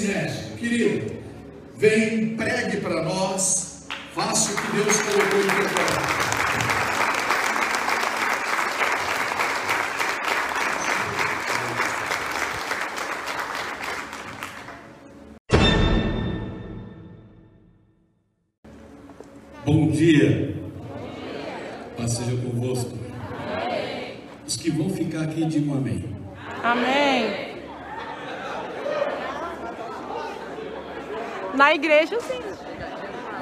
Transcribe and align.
Sinésio, 0.00 0.56
querido, 0.56 1.12
vem, 1.76 2.34
pregue 2.34 2.78
para 2.78 3.02
nós, 3.02 3.82
faça 4.14 4.50
o 4.50 4.56
que 4.56 4.76
Deus 4.76 4.96
colocou 4.96 5.40
em 5.40 5.46
teu 5.46 5.68
coração. 5.74 6.29
Igreja, 31.80 32.20
sim. 32.20 32.40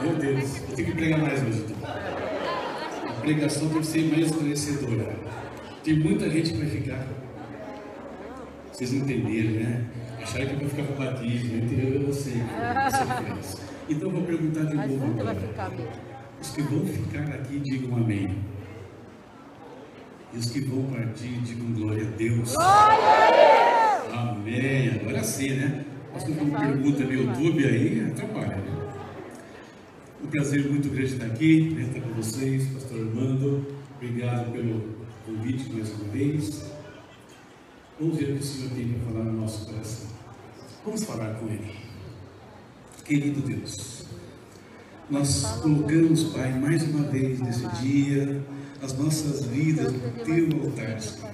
Meu 0.02 0.15
Deus, 0.15 0.60
eu 0.70 0.77
tenho 0.77 0.88
que 0.88 0.95
pregar 0.95 1.19
mais 1.20 1.42
hoje. 1.42 1.66
A 1.84 3.20
pregação 3.20 3.69
tem 3.69 3.80
que 3.80 3.87
ser 3.87 4.05
mais 4.10 4.27
esclarecedora. 4.27 5.16
Tem 5.83 5.98
muita 5.98 6.30
gente 6.30 6.52
que 6.52 6.59
vai 6.59 6.69
ficar. 6.69 7.05
Vocês 8.73 8.93
entenderam, 8.93 9.51
né? 9.51 9.84
Acharam 10.23 10.46
que 10.46 10.52
eu 10.55 10.59
vou 10.60 10.69
ficar 10.69 10.84
com 10.84 10.95
batismo. 10.95 11.52
Eu 11.52 11.59
entendo, 11.59 12.06
eu 12.06 12.12
sei. 12.12 12.34
É. 12.34 13.59
Então 13.90 14.09
eu 14.09 14.15
vou 14.15 14.23
perguntar 14.23 14.65
de 14.65 14.74
Mas 14.77 14.90
novo 14.90 15.07
nunca 15.07 15.24
vai 15.24 15.32
agora. 15.37 15.49
ficar 15.49 15.71
mesmo. 15.71 15.88
Os 16.40 16.51
que 16.51 16.62
vão 16.62 16.87
ficar 16.87 17.34
aqui, 17.34 17.59
digam 17.59 17.96
amém. 17.96 18.38
E 20.32 20.37
os 20.38 20.51
que 20.51 20.60
vão 20.60 20.84
partir, 20.84 21.40
digam 21.40 21.73
glória 21.73 22.07
a 22.07 22.10
Deus. 22.16 22.55
Amém. 24.12 25.01
Agora 25.01 25.24
sim, 25.24 25.51
né? 25.55 25.84
Pastor, 26.12 26.37
uma 26.40 26.59
pergunta 26.59 27.04
no 27.04 27.12
YouTube 27.12 27.66
aí, 27.66 28.10
atrapalha, 28.10 28.56
né? 28.56 28.78
Um 30.24 30.26
prazer 30.26 30.68
muito 30.68 30.88
grande 30.88 31.12
estar 31.12 31.26
aqui, 31.26 31.70
né, 31.70 31.82
estar 31.82 32.00
com 32.00 32.15
vocês, 32.15 32.66
Pastor 32.68 33.00
Armando. 33.00 33.66
Obrigado 33.96 34.50
pelo 34.52 34.96
convite 35.26 35.70
mais 35.73 35.92
uma 35.92 36.04
vez. 36.10 36.65
Vamos 38.00 38.16
ver 38.16 38.24
o 38.24 38.37
que 38.37 38.40
o 38.40 38.42
Senhor 38.42 38.70
tem 38.70 38.88
para 38.88 39.12
falar 39.12 39.24
no 39.24 39.40
nosso 39.40 39.66
coração. 39.66 40.09
Vamos 40.84 41.04
falar 41.04 41.34
com 41.34 41.46
Ele. 41.46 41.74
Querido 43.04 43.40
Deus, 43.40 44.04
nós 45.10 45.60
colocamos, 45.62 46.24
Pai, 46.24 46.59
mais 46.59 46.82
uma 46.82 47.04
vez 47.04 47.40
nesse 47.40 47.66
dia, 47.80 48.43
as 48.82 48.96
nossas 48.96 49.45
vidas 49.46 49.93
no 49.93 50.01
Teu 50.24 50.62
altar, 50.62 51.01
Senhor. 51.01 51.29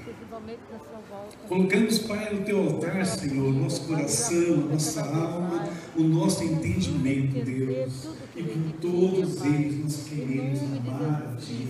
Colocamos, 1.49 1.99
Pai, 2.01 2.35
no 2.35 2.45
teu 2.45 2.59
altar, 2.59 3.07
Senhor, 3.07 3.53
nosso 3.53 3.87
coração, 3.87 4.57
nossa 4.57 5.03
alma, 5.03 5.69
o 5.97 6.03
nosso 6.03 6.43
entendimento, 6.43 7.45
Deus. 7.45 8.09
E 8.35 8.43
com 8.43 8.71
todos 8.81 9.45
eles 9.45 9.85
nós 9.85 10.09
queremos 10.09 10.61
amar 10.63 11.35
a 11.35 11.37
Ti 11.37 11.69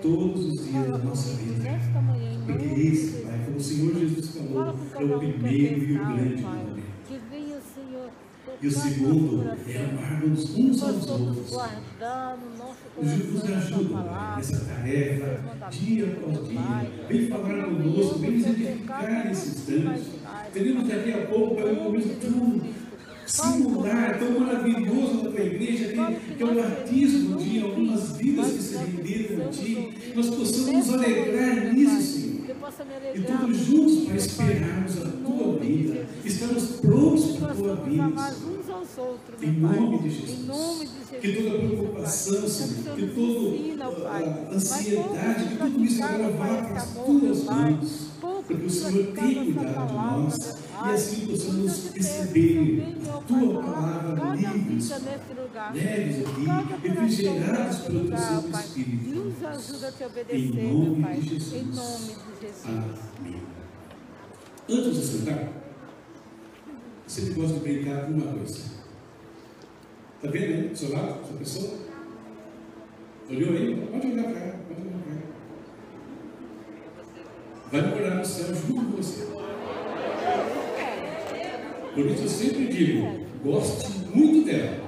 todos 0.00 0.44
os 0.44 0.64
dias 0.64 0.86
da 0.86 0.98
nossa 0.98 1.34
vida. 1.36 1.80
Porque 2.46 2.80
esse, 2.80 3.22
Pai, 3.22 3.42
como 3.44 3.56
o 3.56 3.60
Senhor 3.60 3.94
Jesus 3.98 4.28
falou, 4.28 4.74
é 4.94 5.04
o 5.04 5.18
primeiro 5.18 5.82
e 5.82 5.96
o 5.96 5.98
grande 5.98 6.42
mandamento. 6.42 6.83
E 8.60 8.66
o 8.66 8.70
segundo 8.70 9.50
é 9.68 9.84
amarmos 9.84 10.56
uns 10.56 10.82
aos 10.82 11.06
outros. 11.08 11.50
coração 13.40 13.78
ajuda 13.78 14.36
nessa 14.36 14.64
tarefa, 14.64 15.40
dia 15.70 16.06
após 16.06 16.48
dia. 16.48 16.90
Vem 17.08 17.28
falar 17.28 17.64
conosco, 17.64 18.18
vem 18.20 18.30
nos 18.32 18.46
edificar 18.46 19.26
nesse 19.26 19.48
instante. 19.48 20.02
Teremos 20.52 20.88
daqui 20.88 21.12
a 21.12 21.26
pouco, 21.26 21.56
Pai, 21.56 21.72
um 21.72 21.84
momento 21.84 22.20
tão 22.20 22.60
singular, 23.26 24.18
tão 24.18 24.40
maravilhoso 24.40 25.24
da 25.24 25.30
tua 25.30 25.40
igreja, 25.40 25.88
que, 25.88 26.34
que 26.36 26.42
é 26.42 26.46
o 26.46 26.54
batismo 26.54 27.36
de 27.38 27.62
algumas 27.62 28.16
vidas 28.16 28.52
que 28.52 28.62
se 28.62 28.76
renderam 28.76 29.46
a 29.46 29.48
Ti. 29.48 30.12
Nós 30.14 30.30
possamos 30.30 30.86
nos 30.86 30.94
alegrar 30.94 31.72
nisso, 31.72 32.02
Senhor. 32.02 32.44
E 32.48 32.94
alegrar 32.94 33.40
todos 33.40 33.56
juntos 33.56 34.04
para 34.06 34.16
esperarmos 34.16 35.02
a. 35.02 35.13
Estamos 36.24 36.62
prontos 36.80 37.36
para 37.36 37.52
a 37.52 37.54
tua 37.54 37.74
aos 38.74 38.98
outros, 38.98 39.42
Em 39.42 39.52
nome 39.52 39.98
de 39.98 40.10
Jesus. 40.10 40.30
Em 40.30 40.42
nome 40.44 40.86
de 40.86 40.98
Jesus. 40.98 41.20
Que 41.20 41.32
toda 41.32 41.58
preocupação, 41.58 42.48
Senhor, 42.48 42.96
que 42.96 43.06
toda 43.08 44.08
a 44.08 44.54
ansiedade, 44.54 45.48
que 45.48 45.56
tudo 45.56 45.84
isso 45.84 46.02
agora 46.02 46.30
vá 46.30 46.62
para 46.62 46.76
as 46.76 46.94
tuas 46.94 47.44
mãos. 47.44 48.14
Porque 48.20 48.54
o 48.54 48.70
Senhor 48.70 49.06
tem 49.12 49.52
cuidado 49.52 49.86
de 49.86 49.94
nós 49.94 50.56
e 50.86 50.90
assim 50.90 51.26
possamos 51.26 51.92
receber 51.94 52.84
a 53.08 53.18
tua 53.18 53.62
palavra 53.62 54.34
livres, 54.34 54.90
leves 55.72 56.26
aqui, 56.26 56.88
refrigerados 56.88 57.78
pelo 57.78 58.08
teu 58.08 58.18
Santo 58.18 58.58
Espírito. 58.58 59.08
Nos 59.10 59.44
ajuda 59.44 59.88
a 59.88 59.92
te 59.92 60.04
obedecer, 60.04 60.36
Em 60.36 60.52
meu 60.52 60.74
nome 60.74 61.02
Pai. 61.02 61.16
de 61.20 61.28
Jesus. 61.28 61.52
Em 61.54 61.64
nome 61.64 62.06
de 62.06 62.46
Jesus. 62.46 62.98
Amém. 63.18 63.42
Antes 64.68 64.94
de 64.96 65.06
sentar, 65.06 65.63
sempre 67.14 67.34
gosto 67.34 67.54
de 67.54 67.60
brincar 67.60 68.06
com 68.06 68.12
uma 68.12 68.32
coisa. 68.32 68.58
Está 70.16 70.30
vendo 70.32 70.44
aí, 70.44 70.68
do 70.68 70.76
seu 70.76 70.92
lado, 70.92 71.20
essa 71.22 71.32
pessoa? 71.34 71.74
Olhou 73.30 73.50
aí? 73.50 73.86
Pode 73.92 74.06
olhar 74.08 74.24
para 74.24 74.40
ela, 74.40 74.58
pode 74.68 74.80
olhar 74.80 74.98
para 74.98 75.12
ela. 75.12 75.22
Vai 77.70 77.82
morar 77.82 78.16
no 78.16 78.24
céu 78.24 78.52
junto 78.52 78.74
com 78.74 78.96
você. 78.96 79.26
Por 81.94 82.06
isso 82.06 82.22
eu 82.22 82.28
sempre 82.28 82.66
digo, 82.66 83.26
goste 83.44 83.92
muito 84.12 84.46
dela. 84.46 84.84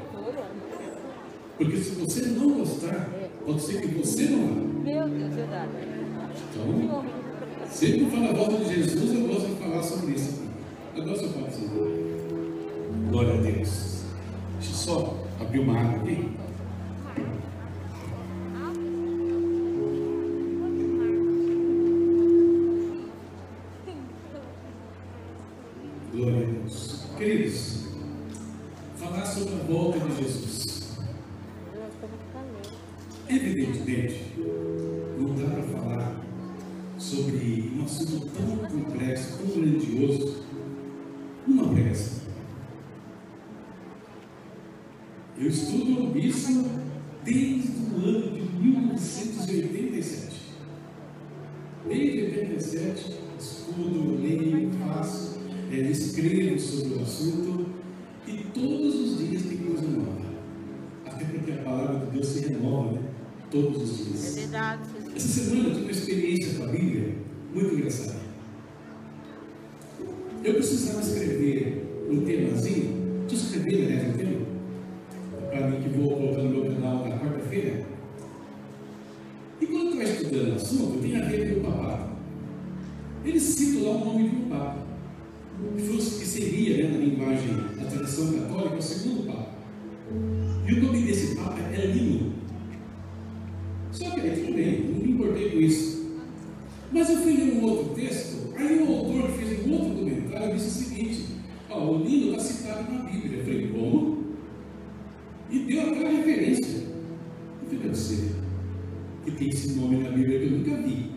Porque 1.57 1.77
se 1.77 1.91
você 1.91 2.23
não 2.23 2.59
gostar, 2.59 3.09
pode 3.45 3.63
ser 3.63 3.81
que 3.81 3.87
você 3.87 4.25
não 4.25 4.49
vá. 4.49 4.55
Meu 4.83 5.09
Deus, 5.09 5.33
verdade. 5.33 5.71
Então, 6.51 7.05
sempre 7.71 8.05
que 8.05 8.11
fala 8.11 8.31
a 8.31 8.33
volta 8.33 8.65
de 8.65 8.75
Jesus, 8.75 9.15
eu 9.15 9.29
gosto 9.29 9.47
de 9.47 9.63
falar 9.63 9.83
sobre 9.85 10.15
isso. 10.15 10.43
Agora 10.97 11.17
você 11.17 11.29
pode 11.29 11.51
dizer. 11.51 12.16
Glória 13.11 13.35
a 13.35 13.37
Deus. 13.37 14.03
Deixa 14.59 14.73
eu 14.73 14.77
só 14.77 15.15
abrir 15.41 15.61
uma 15.61 15.79
água 15.79 16.03
aqui. 16.03 16.46
Deus 62.17 62.29
se 62.29 62.49
renova, 62.49 62.93
né? 62.93 63.01
Todos 63.51 63.83
os 63.83 64.01
É 64.01 64.05
dias. 64.05 64.35
verdade. 64.37 64.83
Essa 65.15 65.29
semana 65.29 65.69
eu 65.69 65.73
tive 65.75 65.83
uma 65.85 65.91
experiência 65.91 66.55
com 66.55 66.65
a 66.65 66.67
Bíblia 66.69 67.15
muito 67.55 67.75
engraçada. 67.75 68.17
Eu 70.43 70.55
precisava 70.55 71.01
escrever 71.01 72.07
um 72.11 72.25
temazinho. 72.25 73.23
Estou 73.23 73.39
escrevendo, 73.39 73.85
aliás, 73.87 74.09
um 74.09 74.13
tema. 74.17 74.47
Para 75.51 75.69
mim, 75.69 75.81
que 75.83 75.89
vou 75.91 76.11
colocar 76.17 76.43
no 76.43 76.51
meu 76.51 76.65
canal 76.75 77.07
na 77.09 77.19
quarta-feira. 77.19 77.85
E 79.61 79.67
quando 79.67 79.95
eu 79.97 80.03
estou 80.03 80.23
estudando 80.23 80.53
o 80.53 80.57
assunto, 80.57 80.99
tem 81.03 81.17
a 81.21 81.25
ver 81.25 81.55
com 81.55 81.61
o 81.61 81.73
papado. 81.73 82.11
Eles 83.25 83.43
citam 83.43 83.83
lá 83.85 83.91
o 83.91 84.05
nome 84.07 84.29
de 84.31 84.37
um 84.37 84.49
papa. 84.49 84.87
Que, 85.77 85.83
fosse, 85.83 86.19
que 86.21 86.27
seria, 86.27 86.77
né, 86.89 86.93
na 86.93 87.05
linguagem 87.05 87.49
da 87.79 87.85
tradição 87.91 88.33
católica, 88.33 88.77
o 88.77 88.83
segundo 88.83 89.27
papa. 89.27 89.49
E 90.69 90.73
o 90.75 90.83
nome 90.83 91.03
desse 91.03 91.35
papa 91.37 91.59
é 91.73 91.87
me 95.07 95.13
importei 95.13 95.51
com 95.51 95.61
isso. 95.61 96.07
Mas 96.93 97.11
eu 97.11 97.17
fui 97.17 97.33
ler 97.33 97.55
um 97.55 97.65
outro 97.65 97.95
texto, 97.95 98.55
aí 98.57 98.79
o 98.79 98.95
autor 98.95 99.31
que 99.33 99.39
fez 99.45 99.67
um 99.67 99.73
outro 99.73 99.95
comentário 99.95 100.55
disse 100.55 100.69
o 100.69 100.89
seguinte: 100.89 101.27
ó, 101.71 101.91
o 101.91 102.03
Lino 102.03 102.31
está 102.31 102.41
citado 102.41 102.93
na 102.93 103.03
Bíblia. 103.03 103.39
Eu 103.39 103.45
falei, 103.45 103.69
como? 103.69 104.25
E 105.51 105.59
deu 105.61 105.81
aquela 105.83 106.11
referência. 106.11 106.87
Eu 107.63 107.67
falei, 107.67 107.83
deve 107.83 107.97
ser 107.97 108.37
que 109.25 109.31
tem 109.33 109.49
esse 109.49 109.79
nome 109.79 109.97
na 109.97 110.11
Bíblia 110.11 110.39
que 110.39 110.47
eu 110.47 110.59
nunca 110.59 110.83
vi. 110.83 111.11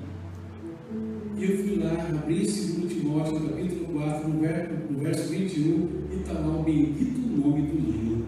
E 1.37 1.43
eu 1.43 1.57
fui 1.57 1.75
lá, 1.77 2.07
abri 2.09 2.35
2 2.35 2.93
Timóteo, 2.93 3.39
capítulo 3.39 3.85
4, 3.93 4.27
no 4.27 4.39
verso, 4.41 4.73
no 4.89 4.99
verso 4.99 5.29
21, 5.29 5.89
e 6.11 6.15
está 6.15 6.33
lá 6.33 6.59
o 6.59 6.63
bendito 6.63 7.19
nome 7.19 7.61
do 7.61 7.75
livro. 7.75 8.25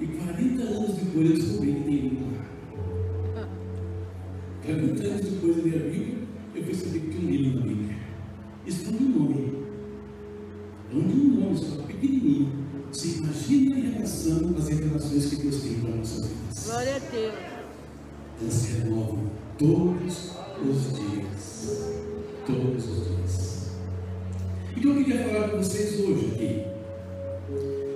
E 0.00 0.06
40 0.42 0.62
anos 0.62 0.96
depois 0.96 1.30
eu 1.30 1.36
descobri 1.36 1.72
que 1.72 1.80
tem 1.82 1.96
livro 1.96 2.26
lá. 3.36 3.48
40 4.64 5.02
anos 5.04 5.20
depois 5.20 5.54
de 5.54 5.60
ler 5.62 5.74
a 5.74 5.90
Bíblia, 5.90 6.18
eu 6.54 6.62
percebi 6.64 7.00
que 7.00 7.10
tinha 7.10 7.22
um 7.22 7.30
livro 7.30 7.60
na 7.60 7.66
Bíblia. 7.66 7.96
Isso 8.66 8.92
não 8.92 8.98
é 8.98 9.02
um 9.02 9.08
nome. 9.08 9.52
É 10.90 10.94
um 10.96 11.40
nome, 11.40 11.58
só 11.58 11.82
pequenininho. 11.82 12.52
Você 12.90 13.08
imagina 13.18 13.78
em 13.78 13.90
relação 13.92 14.54
às 14.58 14.68
revelações 14.68 15.26
que 15.26 15.36
Deus 15.36 15.62
tem 15.62 15.74
para 15.74 15.92
a 15.92 15.96
nossa 15.96 16.22
vida. 16.22 16.34
Glória 16.64 16.96
a 16.96 16.98
Deus. 16.98 17.34
Elas 18.40 18.52
se 18.54 18.72
renovam 18.78 19.30
todos 19.58 20.32
os 20.60 20.92
dias. 20.98 22.02
Todos 22.46 22.88
os 22.88 23.06
dias. 23.06 23.70
Então 24.76 24.92
eu 24.92 25.04
queria 25.04 25.24
falar 25.24 25.48
com 25.50 25.58
vocês 25.58 26.00
hoje 26.00 26.32
aqui. 26.34 26.66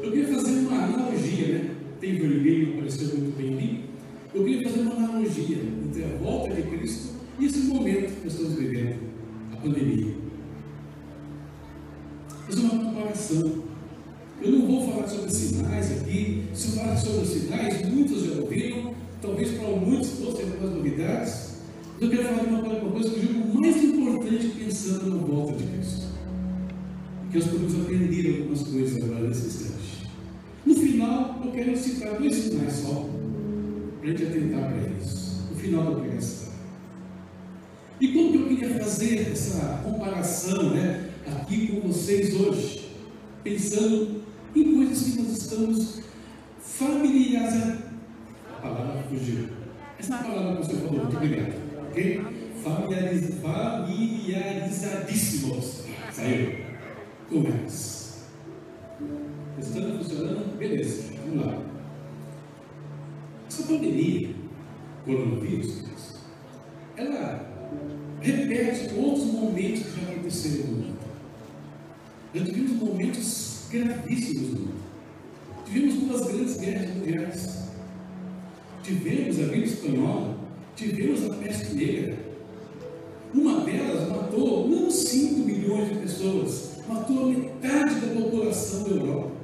Eu 0.04 0.12
queria 0.12 0.34
fazer 0.34 0.52
uma 0.60 0.84
analogia, 0.84 1.48
né? 1.48 1.76
Tem 2.00 2.18
vermelho, 2.18 2.74
apareceu 2.74 3.08
muito 3.08 3.36
bem 3.36 3.54
ali. 3.54 3.84
Eu 4.34 4.44
queria 4.44 4.68
fazer 4.68 4.80
uma 4.80 4.94
analogia 4.96 5.56
entre 5.56 6.04
a 6.04 6.16
volta 6.18 6.54
de 6.54 6.62
Cristo 6.62 7.14
e 7.38 7.46
esse 7.46 7.58
momento 7.60 8.12
que 8.14 8.24
nós 8.24 8.32
estamos 8.34 8.54
vivendo, 8.54 8.98
a 9.52 9.56
pandemia. 9.56 10.14
Fazer 12.46 12.60
uma 12.60 12.84
comparação. 12.84 13.62
Eu 14.42 14.50
não 14.52 14.66
vou 14.66 14.90
falar 14.90 15.08
sobre 15.08 15.30
sinais 15.30 16.00
aqui. 16.00 16.44
Se 16.52 16.68
eu 16.68 16.74
falar 16.74 16.96
sobre 16.96 17.22
os 17.22 17.28
sinais, 17.28 17.88
muitos 17.90 18.24
já 18.24 18.40
ouviram. 18.40 18.94
Talvez 19.22 19.52
para 19.52 19.68
muitos 19.68 20.10
fossem 20.10 20.44
algumas 20.50 20.76
novidades. 20.76 21.56
Eu 21.98 22.10
quero 22.10 22.24
falar 22.24 22.44
de 22.44 22.46
uma, 22.46 22.60
uma 22.60 22.90
coisa 22.92 23.10
que 23.10 23.16
eu 23.16 23.22
julgo 23.22 23.60
mais 23.60 23.82
importante 23.82 24.52
pensando 24.58 25.10
na 25.10 25.16
volta 25.16 25.52
de 25.54 25.64
Cristo. 25.64 26.06
Que 27.30 27.38
nós 27.38 27.46
podemos 27.48 27.74
aprender 27.80 28.38
algumas 28.38 28.62
coisas 28.62 29.02
agora 29.02 29.28
nesse 29.28 29.46
instante. 29.46 30.10
No 30.66 30.74
final, 30.74 31.35
eu 31.46 31.52
quero 31.52 31.76
citar 31.76 32.18
dois 32.18 32.34
sinais 32.34 32.72
só, 32.72 33.08
para 34.00 34.08
a 34.08 34.12
gente 34.12 34.24
atentar 34.24 34.72
para 34.72 34.78
eles. 34.78 35.36
No 35.50 35.56
final 35.56 35.94
da 35.94 36.00
pregação. 36.00 36.48
E 38.00 38.08
como 38.08 38.32
que 38.32 38.38
eu 38.38 38.48
queria 38.48 38.78
fazer 38.78 39.30
essa 39.32 39.80
comparação 39.84 40.70
né, 40.74 41.10
aqui 41.26 41.66
com 41.68 41.82
vocês 41.88 42.34
hoje? 42.34 42.90
Pensando 43.42 44.22
em 44.54 44.74
coisas 44.74 45.02
que 45.02 45.22
nós 45.22 45.38
estamos 45.38 46.02
familiarizados. 46.60 47.86
A 48.50 48.54
palavra 48.60 49.02
fugiu. 49.08 49.48
Essa 49.98 50.18
palavra 50.18 50.56
que 50.56 50.66
você 50.66 50.76
falou, 50.76 51.04
muito 51.04 51.16
obrigado. 51.16 51.54
Ok? 51.88 52.20
Familiariz... 52.62 53.34
Familiarizadíssimos. 53.40 55.84
Saiu. 56.12 56.66
Com 57.30 57.46
elas. 57.46 58.26
Estando 59.58 59.96
funcionando? 59.98 60.58
Beleza. 60.58 61.15
Vamos 61.26 61.44
lá. 61.44 61.60
Essa 63.48 63.62
pandemia, 63.64 64.30
coronavírus, 65.04 65.82
ela 66.96 67.44
repete 68.20 68.94
outros 68.94 69.24
momentos 69.24 69.82
que 69.82 70.00
já 70.00 70.12
aconteceram 70.12 70.66
no 70.66 70.76
mundo. 70.76 70.98
Já 72.32 72.44
tivemos 72.44 72.72
momentos 72.72 73.64
gravíssimos 73.70 74.50
no 74.50 74.60
mundo. 74.60 74.74
Tivemos 75.64 75.94
duas 75.94 76.26
grandes 76.28 76.56
guerras 76.58 76.94
mundiais. 76.94 77.56
Tivemos 78.84 79.40
a 79.40 79.46
gripe 79.46 79.68
espanhola, 79.68 80.38
tivemos 80.76 81.28
a 81.28 81.34
peste 81.34 81.74
negra. 81.74 82.16
Uma 83.34 83.64
delas 83.64 84.08
matou 84.08 84.68
não 84.68 84.88
5 84.88 85.40
milhões 85.40 85.88
de 85.88 85.94
pessoas, 85.96 86.76
matou 86.88 87.24
a 87.24 87.26
metade 87.26 87.94
da 87.96 88.20
população 88.20 88.84
da 88.84 88.90
Europa. 88.90 89.35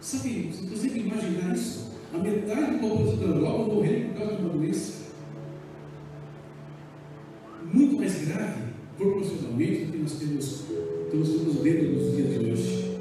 Sabe, 0.00 0.50
você 0.50 0.66
consegue 0.66 1.00
imaginar 1.00 1.54
isso? 1.54 1.90
A 2.12 2.18
metade 2.18 2.72
da 2.72 2.78
população 2.78 3.16
da 3.16 3.26
Europa 3.26 3.64
por 3.64 4.18
causa 4.18 4.36
de 4.36 4.42
uma 4.42 4.48
doença. 4.50 4.92
Muito 7.72 7.96
mais 7.96 8.26
grave, 8.26 8.62
proporcionalmente, 8.96 9.84
do 9.84 9.92
que 9.92 9.98
nós 9.98 10.12
temos, 10.14 10.64
nós 11.12 11.28
estamos 11.28 11.56
vendo 11.62 11.92
nos 11.92 12.16
dias 12.16 12.30
de 12.30 12.50
hoje. 12.50 12.98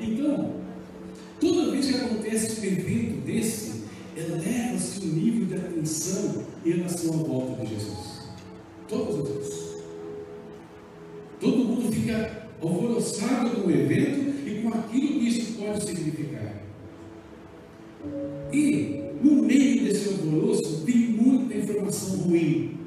Então, 0.00 0.54
toda 1.38 1.70
vez 1.70 1.86
que 1.86 1.94
acontece 1.94 2.60
um 2.60 2.64
evento 2.64 3.24
desse, 3.24 3.84
eleva-se 4.16 5.00
o 5.06 5.12
nível 5.12 5.46
de 5.46 5.54
atenção 5.54 6.44
em 6.66 6.70
relação 6.72 7.14
à 7.14 7.16
volta 7.22 7.64
de 7.64 7.74
Jesus. 7.74 8.20
As 8.92 9.28
vezes. 9.28 9.70
Todo 11.38 11.64
mundo 11.64 11.92
fica 11.92 12.48
alvoroçado 12.60 13.50
com 13.50 13.68
o 13.68 13.70
evento 13.70 14.29
e 14.46 14.62
com 14.62 14.68
aquilo 14.68 15.20
que 15.20 15.28
isso 15.28 15.52
pode 15.54 15.84
significar. 15.84 16.62
E, 18.52 19.04
no 19.22 19.42
meio 19.42 19.84
desse 19.84 20.08
alvoroço, 20.08 20.84
vem 20.84 20.96
muita 20.96 21.54
informação 21.54 22.16
ruim, 22.20 22.78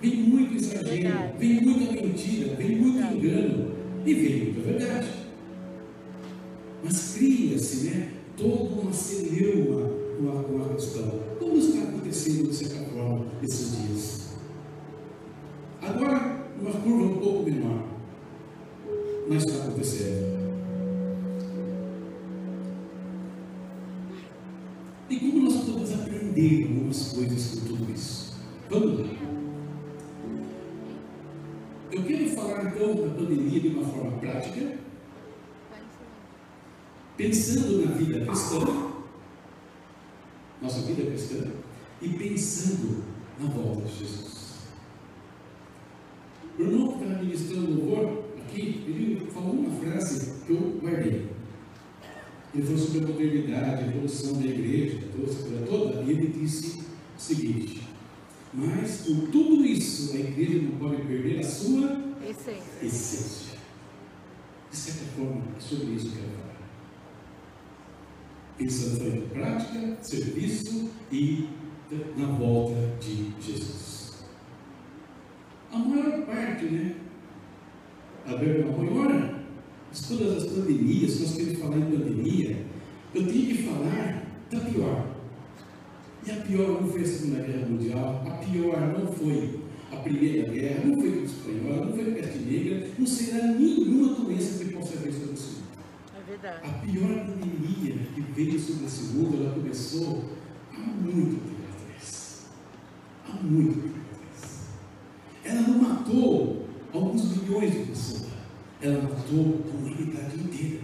vem 0.00 0.16
muito 0.16 0.56
exagero, 0.56 1.38
vem 1.38 1.60
muita 1.60 1.92
mentira, 1.92 2.54
vem 2.54 2.76
muito 2.76 2.98
engano 2.98 3.72
e 4.04 4.14
vem 4.14 4.44
muita 4.44 4.60
verdade. 4.60 5.08
Mas 6.82 7.14
cria-se, 7.16 7.86
né, 7.86 8.12
toda 8.36 8.80
uma 8.80 8.92
celeuma 8.92 9.90
com 10.18 10.38
a, 10.38 10.42
com 10.44 10.62
a 10.62 10.74
questão. 10.74 11.20
Como 11.38 11.58
está 11.58 11.82
acontecendo, 11.82 12.48
de 12.48 12.54
certa 12.54 12.84
forma, 12.90 13.26
esses 13.42 13.76
dias? 13.76 14.26
Agora, 15.82 16.46
uma 16.60 16.70
curva 16.70 17.04
um 17.04 17.18
pouco 17.18 17.42
menor, 17.50 17.84
mas 19.28 19.44
está 19.44 19.64
acontecendo. 19.64 20.45
E 25.08 25.20
como 25.20 25.44
nós 25.44 25.56
podemos 25.58 25.92
aprender 25.92 26.64
algumas 26.64 27.12
coisas 27.12 27.60
com 27.60 27.66
tudo 27.66 27.92
isso? 27.92 28.34
Vamos 28.68 29.00
lá. 29.00 29.06
Eu 31.92 32.02
quero 32.02 32.28
falar 32.30 32.64
então 32.64 32.94
da 32.96 33.14
pandemia 33.14 33.60
de 33.60 33.68
uma 33.68 33.84
forma 33.86 34.18
prática, 34.18 34.78
pensando 37.16 37.86
na 37.86 37.92
vida 37.92 38.26
cristã, 38.26 38.58
nossa 40.60 40.80
vida 40.80 41.08
cristã, 41.08 41.52
e 42.02 42.08
pensando 42.08 43.04
na 43.38 43.48
volta 43.48 43.82
de 43.82 43.98
Jesus. 43.98 44.56
O 46.58 46.62
irmão 46.62 46.98
que 46.98 47.04
está 47.04 47.22
ministrando 47.22 47.70
louvor 47.70 48.24
aqui, 48.38 48.84
ele 48.88 49.30
falou 49.32 49.52
uma 49.52 49.70
frase 49.70 50.42
que 50.44 50.52
eu 50.52 50.80
guardei. 50.82 51.35
Ele 52.56 52.64
falou 52.64 52.78
sobre 52.78 53.04
a 53.04 53.08
modernidade, 53.08 53.84
a 53.84 53.86
evolução 53.86 54.32
da 54.32 54.46
igreja, 54.46 54.98
toda, 55.14 55.66
toda, 55.66 56.02
e 56.04 56.10
ele 56.10 56.28
disse 56.28 56.78
o 56.78 57.20
seguinte: 57.20 57.82
Mas 58.54 59.02
com 59.02 59.26
tudo 59.26 59.62
isso, 59.62 60.16
a 60.16 60.18
igreja 60.20 60.62
não 60.62 60.78
pode 60.78 61.02
perder 61.02 61.40
a 61.40 61.44
sua 61.44 62.00
Essência. 62.26 62.82
essência. 62.82 63.58
De 64.70 64.76
certa 64.76 65.04
forma, 65.12 65.42
é 65.54 65.60
sobre 65.60 65.94
isso 65.96 66.10
que 66.12 66.16
eu 66.16 66.22
quero 66.22 66.32
falar. 66.32 66.56
Pensando 68.56 69.06
em 69.06 69.28
prática, 69.28 69.98
serviço 70.00 70.90
e 71.12 71.48
na 72.16 72.26
volta 72.26 72.74
de 72.98 73.32
Jesus. 73.38 74.14
A 75.70 75.76
maior 75.76 76.24
parte, 76.24 76.64
né? 76.64 76.94
A 78.24 78.30
maior, 78.30 79.35
todas 80.02 80.44
as 80.44 80.50
pandemias, 80.50 81.20
nós 81.20 81.32
queremos 81.32 81.58
falar 81.58 81.76
em 81.78 81.82
pandemia, 81.82 82.66
eu 83.14 83.26
tenho 83.26 83.46
que 83.46 83.62
falar 83.62 84.26
da 84.50 84.60
pior. 84.60 85.16
E 86.26 86.30
a 86.30 86.36
pior 86.36 86.82
não 86.82 86.88
foi 86.88 87.02
a 87.02 87.06
Segunda 87.06 87.42
Guerra 87.44 87.66
Mundial, 87.68 88.24
a 88.26 88.30
pior 88.44 88.98
não 88.98 89.12
foi 89.12 89.60
a 89.92 89.96
Primeira 89.96 90.50
Guerra, 90.50 90.84
não 90.84 91.00
foi 91.00 91.12
a 91.12 91.22
espanhola, 91.22 91.86
não 91.86 91.92
foi 91.92 92.10
a 92.10 92.14
peste 92.14 92.38
negra, 92.38 92.88
não 92.98 93.06
será 93.06 93.46
nenhuma 93.46 94.14
doença 94.14 94.64
que 94.64 94.72
possa 94.72 94.96
vir 94.96 95.12
sobre 95.12 95.34
esse 95.34 95.46
mundo. 95.46 95.66
É 96.16 96.30
verdade. 96.30 96.60
A 96.64 96.72
pior 96.80 97.26
pandemia 97.26 97.94
que 98.14 98.20
veio 98.34 98.58
sobre 98.58 98.86
esse 98.86 99.02
mundo, 99.14 99.42
ela 99.42 99.54
começou 99.54 100.24
há 100.74 100.80
muito 100.80 101.40
tempo 101.44 101.62
atrás. 101.72 102.46
Há 103.28 103.42
muito 103.42 103.82
tempo 103.82 103.98
atrás. 104.12 104.66
Ela 105.44 105.60
não 105.60 105.78
matou 105.78 106.66
alguns 106.92 107.36
milhões 107.36 107.72
de 107.72 107.78
pessoas, 107.84 108.26
ela 108.80 109.02
matou 109.02 109.64
a 109.64 109.76
humanidade 109.76 110.38
inteira. 110.38 110.80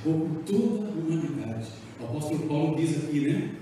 Acabou 0.00 0.28
com 0.28 0.34
toda 0.42 0.88
a 0.88 0.90
humanidade. 0.90 1.68
O 2.00 2.04
apóstolo 2.04 2.48
Paulo 2.48 2.76
diz 2.76 3.04
aqui, 3.04 3.20
né? 3.20 3.54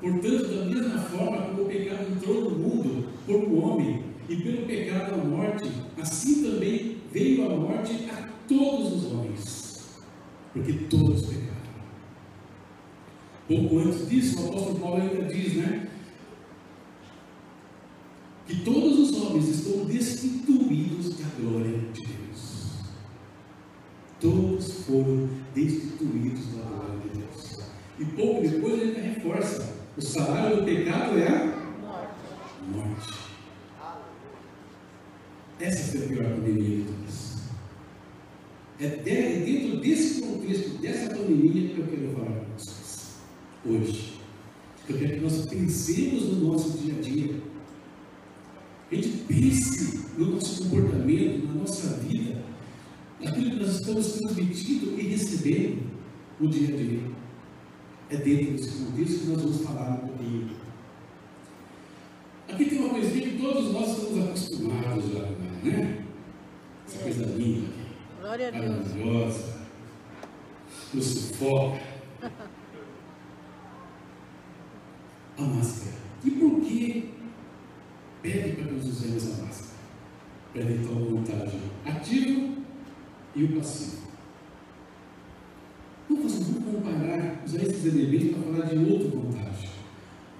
Portanto, 0.00 0.48
da 0.48 0.64
mesma 0.66 0.98
forma 0.98 1.42
como 1.42 1.62
o 1.62 1.66
pecado 1.66 2.06
entrou 2.12 2.50
no 2.50 2.58
mundo 2.58 3.08
por 3.26 3.36
um 3.36 3.64
homem, 3.64 4.04
e 4.28 4.36
pelo 4.36 4.66
pecado 4.66 5.14
a 5.14 5.24
morte, 5.24 5.70
assim 6.00 6.42
também 6.42 6.98
veio 7.10 7.50
a 7.50 7.56
morte 7.56 8.08
a 8.10 8.28
todos 8.46 8.92
os 8.92 9.12
homens, 9.12 9.88
porque 10.52 10.72
todos 10.90 11.26
pecaram. 11.26 11.48
Pouco 13.48 13.78
antes 13.78 14.08
disso, 14.08 14.42
o 14.42 14.48
apóstolo 14.50 14.78
Paulo 14.78 15.02
ainda 15.02 15.24
diz, 15.24 15.54
né? 15.54 15.88
que 18.48 18.56
todos 18.62 18.98
os 18.98 19.22
homens 19.22 19.46
estão 19.48 19.84
destituídos 19.84 20.57
da 21.16 21.28
glória 21.40 21.78
de 21.92 22.06
Deus. 22.06 22.68
Todos 24.20 24.72
foram 24.84 25.28
destituídos 25.54 26.46
da 26.56 26.62
glória 26.62 26.98
de 27.00 27.18
Deus. 27.20 27.60
E 27.98 28.04
pouco 28.04 28.42
depois 28.42 28.80
ele 28.80 29.00
reforça: 29.00 29.74
o 29.96 30.02
salário 30.02 30.56
do 30.56 30.64
pecado 30.64 31.18
é 31.18 31.28
a 31.28 31.68
morte. 32.72 33.14
Essa 35.60 35.92
foi 35.92 36.04
a 36.04 36.08
pior 36.08 36.34
pandemia 36.36 36.76
de 36.78 36.84
todas. 36.84 37.38
É 38.80 38.88
dentro 38.88 39.80
desse 39.80 40.22
contexto, 40.22 40.78
dessa 40.80 41.14
pandemia, 41.14 41.68
que 41.74 41.78
eu 41.78 41.86
quero 41.86 42.12
falar 42.12 42.40
com 42.40 42.52
vocês. 42.56 43.16
Hoje. 43.66 44.18
Eu 44.88 44.96
quero 44.96 45.14
que 45.14 45.20
nós 45.20 45.44
pensemos 45.46 46.24
no 46.24 46.52
nosso 46.52 46.78
dia 46.78 46.94
a 46.94 47.00
dia. 47.02 47.34
A 48.90 48.94
gente 48.94 49.08
pense 49.24 50.00
no 50.16 50.30
nosso 50.34 50.64
comportamento, 50.64 51.46
na 51.46 51.52
nossa 51.60 51.88
vida, 51.98 52.42
naquilo 53.20 53.50
que 53.50 53.56
nós 53.56 53.80
estamos 53.80 54.12
transmitindo 54.12 54.98
e 54.98 55.08
recebendo 55.08 55.82
no 56.40 56.48
dia 56.48 56.74
a 56.74 56.76
dia. 56.76 57.00
É 58.08 58.16
dentro 58.16 58.52
desse 58.52 58.70
contexto 58.70 59.20
que 59.20 59.26
nós 59.26 59.42
vamos 59.42 59.62
falar 59.62 59.90
um 59.90 60.08
pouquinho. 60.08 60.56
Aqui 62.48 62.64
tem 62.64 62.78
uma 62.78 62.88
coisinha 62.88 63.28
que 63.28 63.38
todos 63.38 63.72
nós 63.72 63.90
estamos 63.90 64.26
acostumados 64.26 65.12
já, 65.12 65.20
né? 65.64 66.04
Essa 66.86 66.98
coisa 67.02 67.26
linda 67.26 67.66
aqui. 67.68 67.88
Glória 68.22 68.48
a 68.48 68.50
Deus. 68.50 68.68
Maravilhosa. 68.68 69.58
Nos 70.94 71.04
sufoca. 71.04 71.82
A 75.36 75.42
máscara. 75.42 75.94
E 76.24 76.30
por 76.32 76.60
que 76.62 77.17
pede 78.22 78.52
para 78.52 78.64
que 78.64 78.72
nós 78.74 78.86
usemos 78.86 79.24
a 79.24 79.42
máscara? 79.42 79.78
Evitar 80.54 80.92
o 80.92 81.06
contágio 81.06 81.60
ativo 81.84 82.54
e 83.36 83.44
o 83.44 83.56
passivo. 83.56 84.08
Vamos, 86.08 86.32
vamos 86.38 86.64
comparar, 86.64 87.42
usar 87.44 87.62
esses 87.62 87.84
elementos 87.84 88.36
para 88.38 88.52
falar 88.52 88.66
de 88.66 88.92
outro 88.92 89.10
contágio. 89.10 89.68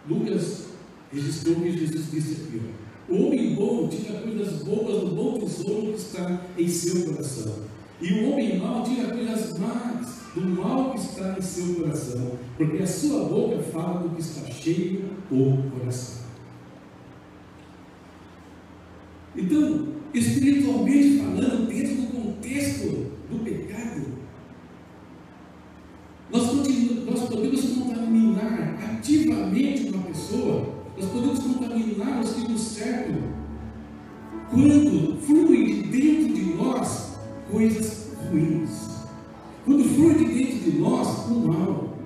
Lucas 0.08 0.68
registrou 1.12 1.56
que 1.56 1.76
Jesus 1.76 2.10
disse 2.10 2.42
aqui: 2.42 2.62
ó, 3.10 3.12
O 3.12 3.26
homem 3.26 3.54
bom 3.54 3.88
tira 3.88 4.20
coisas 4.20 4.62
boas 4.62 5.00
do 5.00 5.14
bom 5.14 5.38
tesouro 5.38 5.92
que 5.92 5.98
está 5.98 6.42
em 6.56 6.68
seu 6.68 7.04
coração. 7.12 7.54
E 8.00 8.12
o 8.12 8.30
homem 8.30 8.58
mau 8.58 8.82
tira 8.82 9.08
coisas 9.08 9.58
más 9.58 10.18
do 10.34 10.40
mal 10.40 10.92
que 10.92 11.00
está 11.00 11.36
em 11.38 11.42
seu 11.42 11.74
coração, 11.74 12.38
porque 12.56 12.82
a 12.82 12.86
sua 12.86 13.24
boca 13.24 13.58
fala 13.64 14.00
do 14.00 14.14
que 14.14 14.20
está 14.20 14.46
cheio 14.50 15.10
o 15.30 15.70
coração. 15.70 16.27
Então, 19.38 19.86
espiritualmente 20.12 21.18
falando, 21.18 21.68
dentro 21.68 21.94
do 21.94 22.06
contexto 22.08 23.06
do 23.30 23.44
pecado, 23.44 24.02
nós, 26.28 26.42
nós 27.06 27.28
podemos 27.28 27.62
contaminar 27.72 28.78
ativamente 28.82 29.90
uma 29.90 30.02
pessoa, 30.02 30.74
nós 30.96 31.08
podemos 31.08 31.38
contaminar 31.38 32.20
os 32.20 32.32
que 32.32 32.50
nos 32.50 32.60
cercam, 32.60 33.22
quando 34.50 35.16
flui 35.20 35.66
de 35.66 35.82
dentro 35.82 36.34
de 36.34 36.54
nós 36.54 37.16
coisas 37.48 38.08
ruins. 38.28 38.88
Quando 39.64 39.84
flui 39.84 40.14
de 40.14 40.24
dentro 40.24 40.70
de 40.70 40.78
nós 40.78 41.28
o 41.28 41.46
mal. 41.46 41.98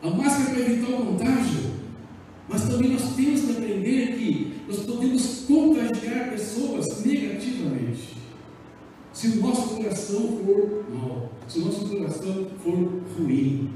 A 0.00 0.10
máscara 0.10 0.50
para 0.50 0.60
evitar 0.60 0.92
o 0.92 1.06
contágio, 1.06 1.73
mas 2.48 2.68
também 2.68 2.92
nós 2.92 3.14
temos 3.14 3.40
que 3.42 3.50
aprender 3.52 4.16
que 4.16 4.54
nós 4.68 4.78
podemos 4.80 5.44
contagiar 5.46 6.30
pessoas 6.30 7.04
negativamente. 7.04 8.14
Se 9.12 9.28
o 9.28 9.36
nosso 9.42 9.76
coração 9.76 10.20
for 10.44 10.84
mal, 10.92 11.32
se 11.48 11.58
o 11.60 11.64
nosso 11.64 11.88
coração 11.88 12.46
for 12.62 13.02
ruim. 13.16 13.70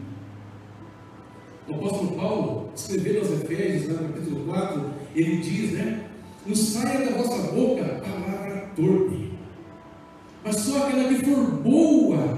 O 1.69 1.75
apóstolo 1.75 2.17
Paulo, 2.17 2.71
escrevendo 2.75 3.19
aos 3.19 3.31
Efésios, 3.43 3.89
no 3.89 4.09
capítulo 4.09 4.45
4, 4.47 4.85
ele 5.15 5.37
diz, 5.37 5.73
né? 5.73 6.09
Não 6.47 6.55
saia 6.55 7.11
da 7.11 7.17
vossa 7.17 7.53
boca 7.53 7.85
palavra 7.85 8.71
torpe, 8.75 9.33
mas 10.43 10.57
só 10.57 10.87
aquela 10.87 11.09
que 11.09 11.25
for 11.25 11.45
boa 11.63 12.38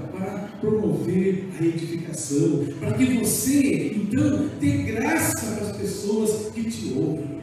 promover 0.61 1.49
a 1.59 1.65
edificação, 1.65 2.65
para 2.79 2.93
que 2.93 3.05
você, 3.17 3.95
então, 3.95 4.49
dê 4.59 4.83
graça 4.83 5.55
para 5.55 5.67
as 5.67 5.77
pessoas 5.77 6.51
que 6.53 6.63
te 6.63 6.93
ouvem. 6.93 7.41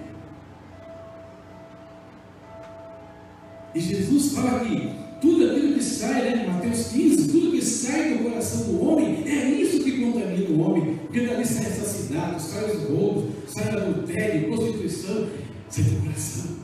E 3.75 3.81
Jesus 3.81 4.33
fala 4.33 4.61
que 4.61 4.91
tudo 5.21 5.51
aquilo 5.51 5.75
que 5.75 5.83
sai, 5.83 6.23
né, 6.23 6.47
Mateus 6.47 6.89
15, 6.89 7.29
tudo 7.29 7.51
que 7.51 7.63
sai 7.63 8.15
do 8.15 8.25
coração 8.25 8.73
do 8.73 8.83
homem, 8.83 9.25
é 9.29 9.51
isso 9.51 9.83
que 9.83 10.01
contamina 10.01 10.51
o 10.51 10.61
homem, 10.61 10.97
porque 10.99 11.27
dali 11.27 11.45
sai 11.45 11.67
assassinato, 11.67 12.41
sai 12.41 12.71
os 12.71 12.85
roubos, 12.85 13.25
sai 13.49 13.69
adultério, 13.69 14.49
prostituição, 14.49 15.29
sai 15.69 15.85
do 15.85 16.03
coração. 16.03 16.59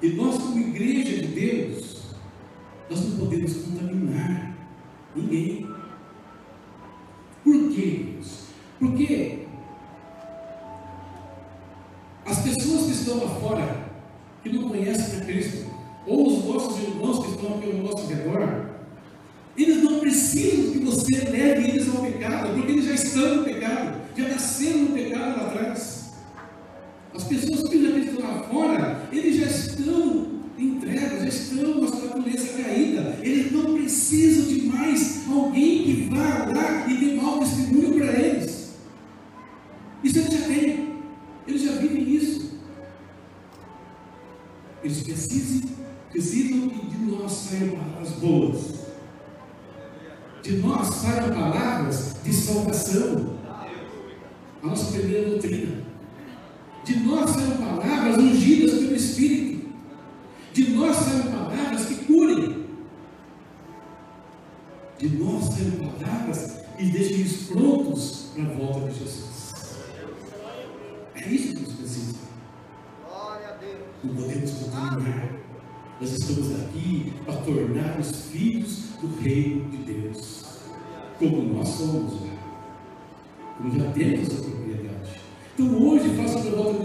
E 0.00 0.10
nós, 0.10 0.38
como 0.38 0.58
igreja 0.60 1.22
de 1.22 1.26
Deus, 1.26 1.97
nós 2.90 3.04
não 3.04 3.16
podemos 3.18 3.54
contaminar 3.56 4.56
ninguém. 5.14 5.67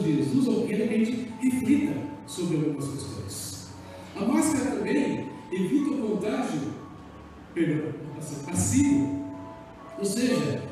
Jesus, 0.03 0.67
quero 0.67 0.88
que 0.88 0.93
a 0.93 0.98
gente 0.98 1.27
reflita 1.41 1.93
sobre 2.27 2.57
algumas 2.57 2.88
questões. 2.89 3.67
A 4.15 4.25
máscara 4.25 4.72
também 4.77 5.29
evita 5.51 5.91
o 5.91 6.07
contágio, 6.10 6.62
perdão, 7.53 7.93
passivo. 8.45 9.24
Ou 9.98 10.05
seja, 10.05 10.63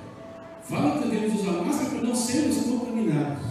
fala 0.63 1.01
que 1.01 1.09
devemos 1.09 1.41
usar 1.41 1.63
máscara 1.63 1.89
para 1.89 2.01
não 2.01 2.15
sermos 2.15 2.57
contaminados. 2.57 3.45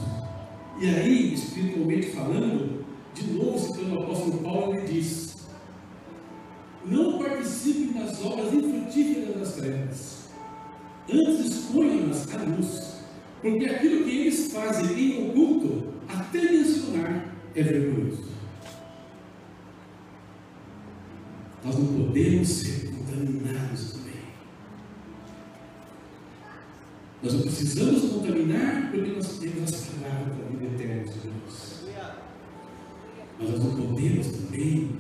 E 0.81 0.89
aí, 0.89 1.35
espiritualmente 1.35 2.11
falando, 2.11 2.85
de 3.15 3.33
novo 3.33 3.59
citando 3.59 3.99
o 3.99 4.03
apóstolo 4.03 4.39
Paulo, 4.39 4.75
ele 4.75 4.87
diz: 4.87 5.37
Não 6.87 7.19
participem 7.19 7.93
das 7.93 8.25
obras 8.25 8.53
infrutíferas 8.53 9.39
das 9.39 9.55
trevas, 9.55 10.29
antes 11.13 11.47
exponham-nas 11.47 12.35
à 12.35 12.39
luz 12.39 12.90
porque 13.41 13.65
aquilo 13.65 14.05
que 14.05 14.21
eles 14.21 14.53
fazem 14.53 14.99
em 14.99 15.31
oculto, 15.31 15.95
até 16.09 16.43
mencionar, 16.43 17.35
é 17.55 17.63
vergonhoso. 17.63 18.31
Nós 21.65 21.79
não 21.79 21.87
podemos 21.87 22.49
ser 22.49 22.91
contaminados 22.91 23.93
também. 23.93 24.11
Nós 27.23 27.35
não 27.35 27.43
precisamos 27.43 28.13
contaminar 28.13 28.91
porque 28.91 29.11
nós 29.11 29.39
temos 29.39 29.75
as 29.75 29.87
palavras 29.87 30.37
da 30.37 30.45
vida 30.51 30.75
eterna 30.75 31.05
de 31.05 31.19
Deus. 31.19 31.81
Mas 33.39 33.51
nós 33.51 33.59
não 33.59 33.77
podemos 33.77 34.27
também 34.27 34.91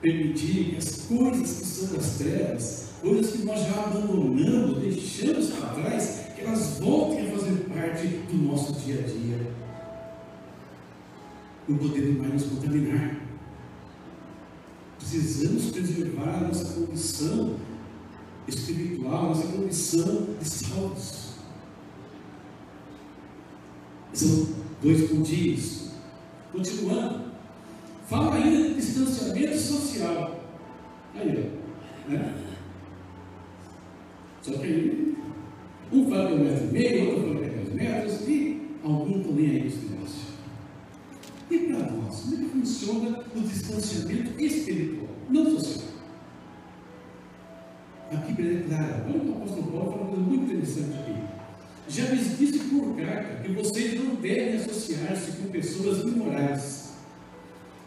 permitir 0.00 0.70
que 0.70 0.76
as 0.76 1.06
coisas 1.06 1.58
que 1.58 1.66
são 1.66 1.96
das 1.96 2.18
trevas, 2.18 2.88
coisas 3.00 3.32
que 3.32 3.44
nós 3.44 3.60
já 3.60 3.84
abandonamos, 3.84 4.78
deixamos 4.78 5.48
para 5.48 5.68
trás, 5.70 6.23
elas 6.44 6.78
voltem 6.78 7.26
a 7.26 7.30
fazer 7.30 7.68
parte 7.68 8.06
do 8.06 8.36
nosso 8.36 8.72
dia 8.74 9.00
a 9.00 9.02
dia. 9.02 9.54
Não 11.68 11.78
podemos 11.78 12.20
mais 12.20 12.32
nos 12.34 12.44
contaminar. 12.44 13.16
Precisamos 14.98 15.70
preservar 15.70 16.34
a 16.34 16.40
nossa 16.48 16.74
condição 16.74 17.56
espiritual, 18.46 19.28
nossa 19.28 19.46
condição 19.48 20.26
de 20.38 20.48
salvos. 20.48 21.34
São 24.12 24.48
dois 24.82 25.10
pontinhos. 25.10 25.90
Continuando. 26.52 27.24
Fala 28.06 28.34
ainda 28.34 28.68
de 28.68 28.74
distanciamento 28.74 29.58
social. 29.58 30.40
Aí, 31.14 31.50
ó. 32.08 32.10
Né? 32.10 32.34
Só 34.42 34.52
que 34.52 34.66
aí, 34.66 35.16
um 35.92 36.08
fala 36.08 36.34
um 36.34 36.44
metro 36.44 36.66
e 36.66 36.72
meio, 36.72 37.10
outro 37.10 37.34
fala 37.34 37.48
dois 37.48 37.74
metros, 37.74 38.28
e 38.28 38.62
algum 38.82 39.34
nem 39.34 39.50
aí 39.50 39.66
esse 39.66 39.86
negócio. 39.86 40.24
E 41.50 41.58
para 41.58 41.78
nós, 41.90 42.20
como 42.20 42.34
é 42.34 42.38
que 42.38 42.44
funciona 42.44 43.24
o 43.34 43.40
distanciamento 43.40 44.40
espiritual, 44.40 45.08
não 45.28 45.44
social? 45.50 45.94
A 48.12 48.16
Bíblia 48.16 48.58
é 48.58 48.62
clara. 48.68 49.06
Olha 49.08 49.16
o 49.16 49.20
que 49.20 49.28
o 49.28 49.32
apóstolo 49.32 49.72
Paulo 49.72 49.92
fala 49.92 50.02
uma 50.04 50.16
muito 50.16 50.44
interessante 50.44 50.94
aqui. 51.00 51.14
Já 51.88 52.04
lhes 52.10 52.38
disse 52.38 52.58
por 52.60 52.96
carta 52.96 53.42
que 53.42 53.52
vocês 53.52 54.02
não 54.02 54.14
devem 54.14 54.56
associar-se 54.56 55.32
com 55.32 55.48
pessoas 55.48 56.00
imorais. 56.00 56.94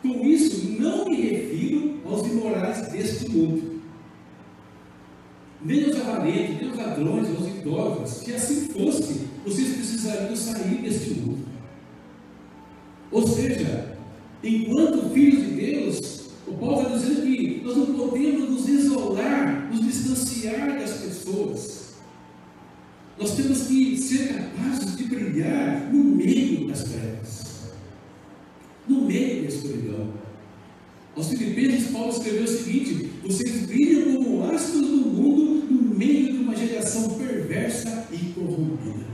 Com 0.01 0.24
isso, 0.25 0.80
não 0.80 1.10
me 1.10 1.16
refiro 1.16 2.01
aos 2.06 2.27
imorais 2.27 2.88
deste 2.89 3.30
mundo, 3.30 3.67
nem 5.68 5.84
aos 5.84 6.00
avarentos, 6.00 6.62
nem 6.62 6.70
aos 6.70 6.78
ladrões, 6.78 7.28
aos 7.28 7.48
idólatras. 7.48 8.10
Se 8.10 8.34
assim 8.34 8.68
fosse, 8.70 9.28
vocês 9.46 9.76
precisariam 9.76 10.36
sair 10.36 10.82
deste 10.82 11.10
mundo. 11.16 11.46
Ou 13.12 13.28
seja, 13.28 13.98
enquanto 14.42 15.10
filhos 15.10 15.46
de 15.46 15.52
Deus, 15.52 16.22
o 16.48 16.54
Paulo 16.54 16.84
está 16.84 16.98
dizendo 16.98 17.22
que 17.22 17.62
nós 17.66 17.76
não 17.76 17.86
podemos 17.88 18.50
nos 18.50 18.70
isolar, 18.70 19.70
nos 19.70 19.82
distanciar 19.82 20.80
das 20.80 20.94
pessoas. 20.94 21.88
Nós 23.20 23.36
temos 23.36 23.64
que 23.64 23.98
ser 23.98 24.36
capazes 24.36 24.96
de 24.96 25.04
brilhar 25.04 25.92
no 25.92 26.16
meio 26.16 26.68
das 26.68 26.84
trevas, 26.84 27.72
no 28.88 29.02
meio 29.02 29.42
da 29.42 29.48
escuridão. 29.50 30.14
Aos 31.16 31.30
Filipenses, 31.30 31.90
Paulo 31.90 32.12
escreveu 32.12 32.44
o 32.44 32.48
seguinte: 32.48 33.10
Vocês 33.24 33.66
brilham 33.66 34.24
como 34.24 34.44
astros 34.46 34.82
do 34.82 34.98
mundo 34.98 35.27
perversa 37.58 38.08
e 38.12 38.18
corrompida. 38.34 39.06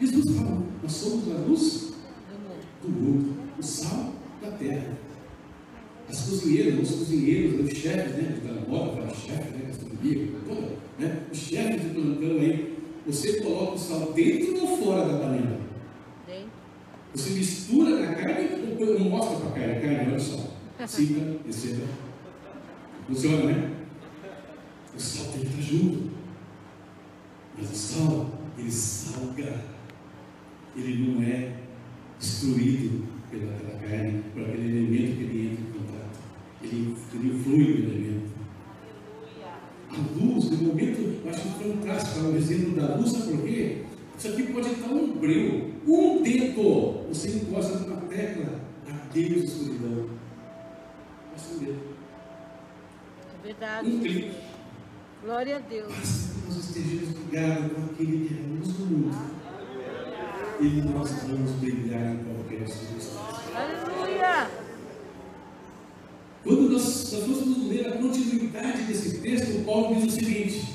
Jesus 0.00 0.36
fala: 0.36 0.62
Nós 0.82 0.92
somos 0.92 1.30
a 1.30 1.38
luz 1.38 1.92
do 2.82 2.88
mundo, 2.88 3.36
o 3.58 3.62
sal 3.62 4.12
da 4.42 4.50
terra. 4.52 4.98
As 6.08 6.22
cozinheiras, 6.22 6.90
os 6.90 6.96
cozinheiros, 6.96 7.64
os 7.64 7.78
chefes, 7.78 8.12
né, 8.14 8.40
da 8.44 8.70
moda, 8.70 9.02
para 9.02 9.14
chefe, 9.14 9.56
né, 9.56 9.64
gastronomia, 9.68 10.28
toda, 10.46 10.76
né, 10.98 11.22
os 11.32 11.38
chefes 11.38 11.82
de 11.82 11.88
plantão 11.88 12.30
aí, 12.40 12.78
você 13.06 13.40
coloca 13.40 13.72
o 13.72 13.78
sal 13.78 14.12
dentro 14.12 14.60
ou 14.60 14.76
fora 14.78 15.08
da 15.08 15.18
panela? 15.18 15.60
Dentro. 16.26 16.50
Você 17.14 17.30
mistura 17.30 18.00
na 18.00 18.14
carne 18.14 18.48
ou 18.78 18.98
não 18.98 19.10
mostra 19.10 19.36
para 19.38 19.48
a 19.48 19.52
carne? 19.52 19.72
A 19.72 19.80
carne, 19.80 20.10
olha 20.10 20.18
só. 20.18 20.54
Cima, 20.86 21.36
descendo. 21.46 21.84
Funciona, 23.08 23.44
né? 23.44 23.70
O 24.94 25.00
sal 25.00 25.32
tem 25.32 25.40
que 25.40 25.46
estar 25.46 25.62
junto. 25.62 26.23
Mas 27.56 27.70
o 27.70 27.74
sal, 27.74 28.30
ele 28.58 28.70
salga. 28.70 29.62
Ele 30.76 31.08
não 31.08 31.22
é 31.22 31.52
destruído 32.18 33.06
pela, 33.30 33.52
pela 33.52 33.78
carne, 33.78 34.22
por 34.32 34.42
aquele 34.42 34.78
elemento 34.78 35.16
que 35.16 35.22
ele 35.22 35.50
entra 35.52 35.62
em 35.62 35.72
contato. 35.72 36.18
Ele, 36.62 36.96
ele 37.14 37.42
flui 37.42 37.58
no 37.58 37.92
elemento. 37.92 38.34
A 39.90 39.96
luz, 40.18 40.50
no 40.50 40.56
momento, 40.68 41.00
eu 41.24 41.30
acho 41.30 41.42
que 41.42 41.64
fantástico, 41.64 42.26
o 42.26 42.36
exemplo 42.36 42.74
da 42.74 42.96
luz, 42.96 43.12
sabe 43.12 43.36
por 43.36 43.42
quê? 43.44 43.84
Isso 44.18 44.28
aqui 44.28 44.42
pode 44.52 44.68
estar 44.70 44.88
um 44.88 45.16
breu, 45.18 45.72
um 45.86 46.22
dedo. 46.22 47.04
Você 47.08 47.28
encosta 47.28 47.78
numa 47.78 48.00
tecla, 48.02 48.60
adeus 48.88 49.44
escuridão. 49.44 50.08
Passa 51.32 51.54
um 51.54 51.58
dedo. 51.58 51.80
É 53.38 53.46
verdade. 53.46 53.88
Um 53.88 54.00
clique. 54.00 54.43
Glória 55.24 55.56
a 55.56 55.58
Deus. 55.58 55.90
Nós 56.46 56.58
estejamos 56.58 57.16
ligados 57.16 57.72
com 57.72 57.84
aquele 57.86 58.28
que 58.28 58.34
é 58.34 58.46
luz 58.46 58.68
do 58.74 58.84
mundo. 58.84 59.16
E 60.60 60.64
nós 60.82 61.10
vamos 61.22 61.50
brilhar 61.52 62.14
em 62.14 62.24
qualquer 62.24 62.68
circunstância. 62.68 63.20
Aleluia. 63.54 64.50
Quando 66.42 66.68
nós, 66.68 67.10
nós 67.10 67.22
vamos 67.22 67.68
ler 67.70 67.86
a 67.88 67.96
continuidade 67.96 68.82
desse 68.82 69.16
texto, 69.20 69.64
Paulo 69.64 69.94
diz 69.94 70.12
o 70.12 70.14
seguinte: 70.14 70.74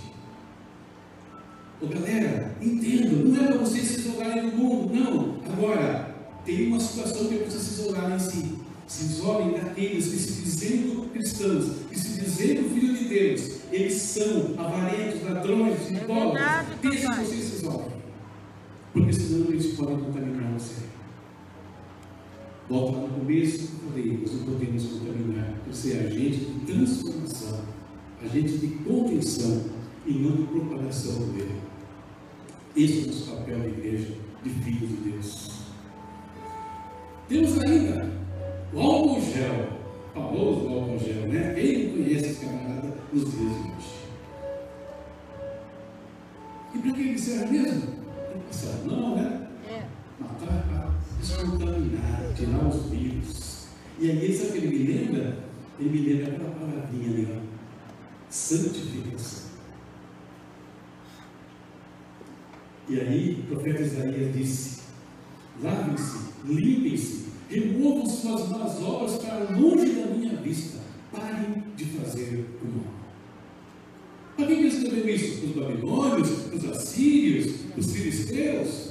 Ô 1.80 1.86
galera, 1.86 2.56
entenda, 2.60 3.18
não 3.18 3.44
é 3.44 3.48
para 3.50 3.58
vocês 3.58 3.88
se 3.88 4.00
isolarem 4.00 4.50
do 4.50 4.58
mundo, 4.58 4.96
não. 4.96 5.54
Agora, 5.54 6.16
tem 6.44 6.70
uma 6.70 6.80
situação 6.80 7.28
que 7.28 7.36
é 7.36 7.38
para 7.38 7.52
vocês 7.52 7.62
se 7.62 7.82
isolarem 7.82 8.16
em 8.16 8.20
si. 8.20 8.60
Se 8.88 9.04
isolem 9.04 9.52
daqueles 9.52 10.08
que 10.08 10.18
se 10.18 10.42
dizendo 10.42 11.08
cristãos, 11.12 11.84
que 11.88 12.00
se 12.00 12.20
dizendo 12.20 12.68
filho 12.74 12.96
de 12.96 13.06
Deus, 13.06 13.59
eles 13.72 13.94
são 13.94 14.54
avarentos, 14.58 15.24
ladrões, 15.24 15.92
É 15.92 16.04
idólatras. 16.04 16.34
verdade, 16.34 16.70
Deixe 16.82 17.04
papai. 17.08 17.26
vocês 17.26 17.44
se 17.44 17.56
isolem. 17.58 18.00
Porque 18.94 19.14
senão 19.14 19.48
eles 19.50 19.68
podem 19.76 19.98
contaminar 20.00 20.52
você. 20.54 20.82
Volto 22.70 22.96
lá 22.96 23.08
no 23.08 23.14
começo, 23.20 23.70
eu 23.84 23.90
falei, 23.90 24.18
nós 24.22 24.32
não 24.34 24.44
podemos 24.46 24.84
contaminar, 24.86 25.54
por 25.66 25.74
ser 25.74 26.06
agente 26.08 26.38
de 26.46 26.66
transformação, 26.72 27.62
agente 28.24 28.58
de 28.58 28.68
contenção 28.84 29.64
e 30.06 30.14
não 30.14 30.32
de 30.38 30.44
propagação 30.44 31.14
do 31.14 31.40
erro. 31.40 31.62
Esse 32.76 33.00
é 33.00 33.04
o 33.04 33.08
nosso 33.08 33.32
papel 33.32 33.60
da 33.60 33.68
igreja, 33.68 34.14
de 34.44 34.50
filhos 34.52 34.90
de 34.90 34.96
Deus. 35.12 35.50
Temos 37.28 37.60
ainda 37.60 38.19
famoso 40.40 40.70
álcool 40.70 41.00
gel, 41.00 41.28
né? 41.28 41.54
Quem 41.54 41.88
não 41.88 42.04
conhece 42.04 42.26
esse 42.26 42.46
camarada 42.46 42.94
nos 43.12 43.32
dias 43.32 43.36
de 43.36 43.72
hoje? 43.72 44.00
E 46.74 46.78
para 46.80 46.94
que 46.94 47.02
ele 47.02 47.20
serve 47.20 47.60
mesmo? 47.60 47.82
Para 47.82 48.40
passar 48.48 48.86
não, 48.86 49.16
né? 49.16 49.48
É. 49.68 49.84
matar 50.20 50.64
para 50.68 50.92
descontaminar, 51.20 52.34
tirar 52.36 52.68
os 52.68 52.86
vírus. 52.90 53.68
E 54.00 54.12
aí, 54.12 54.34
sabe 54.34 54.50
o 54.50 54.52
que 54.54 54.68
ele 54.68 54.78
me 54.78 54.94
lembra? 54.94 55.38
Ele 55.80 55.90
me 55.90 56.00
lembra 56.00 56.34
aquela 56.34 56.52
palavrinha 56.52 57.10
ali, 57.10 57.28
ó. 57.36 57.40
Santificação. 58.30 59.50
E 62.88 63.00
aí, 63.00 63.44
o 63.44 63.54
profeta 63.54 63.82
Isaías 63.82 64.36
disse: 64.36 64.82
lavem-se, 65.62 66.30
limpem-se, 66.46 67.26
removam 67.50 68.06
suas 68.06 68.50
más 68.50 68.82
obras 68.82 69.18
para 69.18 69.58
longe 69.58 69.94
da 69.94 70.06
minha 70.08 70.36
vista, 70.36 70.80
parem 71.12 71.64
de 71.76 71.86
fazer 71.86 72.46
o 72.62 72.68
mal. 72.68 72.94
Para 74.36 74.48
quem 74.48 74.56
que 74.58 74.62
ele 74.62 74.68
escreveu 74.68 75.16
isso? 75.16 75.42
Para 75.42 75.50
os 75.50 75.56
babilônios, 75.56 76.30
para 76.30 76.56
os 76.58 76.66
assírios, 76.66 77.62
para 77.72 77.80
os 77.80 77.92
filisteus? 77.92 78.90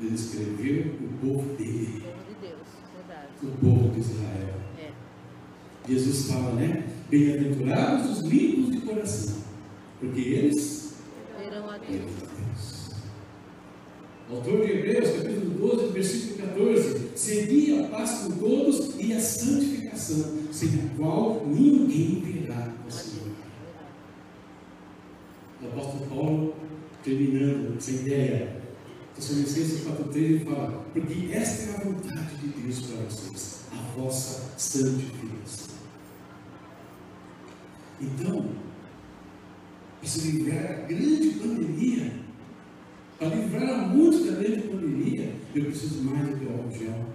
Ele 0.00 0.14
escreveu 0.14 0.94
o 1.00 1.26
povo 1.26 1.54
dele, 1.56 1.86
De 1.86 2.46
Deus. 2.46 2.68
Verdade. 2.94 3.28
o 3.42 3.46
povo 3.46 3.94
de 3.94 4.00
Israel. 4.00 4.54
É. 4.78 4.90
Jesus 5.88 6.30
fala, 6.30 6.52
né? 6.54 6.84
Bem-aventurados 7.08 8.18
os 8.18 8.24
limpos 8.24 8.72
de 8.72 8.80
coração, 8.82 9.42
porque 9.98 10.20
eles 10.20 10.94
verão 11.38 11.70
a 11.70 11.78
Deus. 11.78 12.27
Autor 14.30 14.66
de 14.66 14.72
Hebreus, 14.72 15.10
capítulo 15.16 15.74
12, 15.74 15.92
versículo 15.92 16.48
14: 16.48 17.12
Segui 17.16 17.80
a 17.80 17.88
paz 17.88 18.10
com 18.24 18.32
todos 18.32 18.94
e 18.98 19.14
a 19.14 19.20
santificação, 19.20 20.38
sem 20.52 20.68
a 20.68 20.96
qual 20.98 21.46
ninguém 21.46 22.20
verá 22.20 22.74
o 22.86 22.90
Senhor. 22.90 23.28
O 25.62 25.66
apóstolo 25.68 26.06
Paulo, 26.10 26.54
terminando 27.02 27.78
essa 27.78 27.90
ideia, 27.90 28.60
Tessalonicenses 29.14 29.86
4,3, 29.86 30.16
ele 30.16 30.44
fala: 30.44 30.84
Porque 30.92 31.32
esta 31.32 31.70
é 31.70 31.74
a 31.76 31.84
vontade 31.84 32.36
de 32.36 32.48
Deus 32.48 32.80
para 32.80 33.04
vocês, 33.04 33.60
a 33.72 33.98
vossa 33.98 34.42
santificação. 34.58 35.74
Então, 37.98 38.50
se 40.02 40.20
livrar 40.30 40.62
da 40.62 40.86
grande 40.86 41.30
pandemia, 41.30 42.27
para 43.18 43.28
livrar 43.28 43.68
a 43.68 43.76
muitos 43.88 44.26
da 44.26 44.32
grande 44.32 44.62
pandemia, 44.62 45.32
eu 45.54 45.64
preciso 45.64 46.02
mais 46.04 46.28
do 46.28 46.36
que 46.36 46.46
álcool 46.46 46.70
gel. 46.78 47.06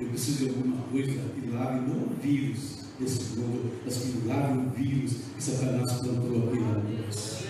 Eu 0.00 0.08
preciso 0.08 0.44
de 0.44 0.50
alguma 0.50 0.82
coisa 0.84 1.08
que 1.08 1.50
lave 1.50 1.80
não 1.80 1.96
o 2.04 2.16
vírus 2.22 2.86
desse 2.98 3.38
mundo, 3.38 3.70
mas 3.84 3.98
que 3.98 4.26
lave 4.26 4.58
o 4.58 4.70
vírus 4.70 5.16
que 5.36 5.42
Satanás 5.42 5.92
plantou 5.92 6.48
aqui 6.48 6.60
na 6.60 6.78
nós. 6.78 7.44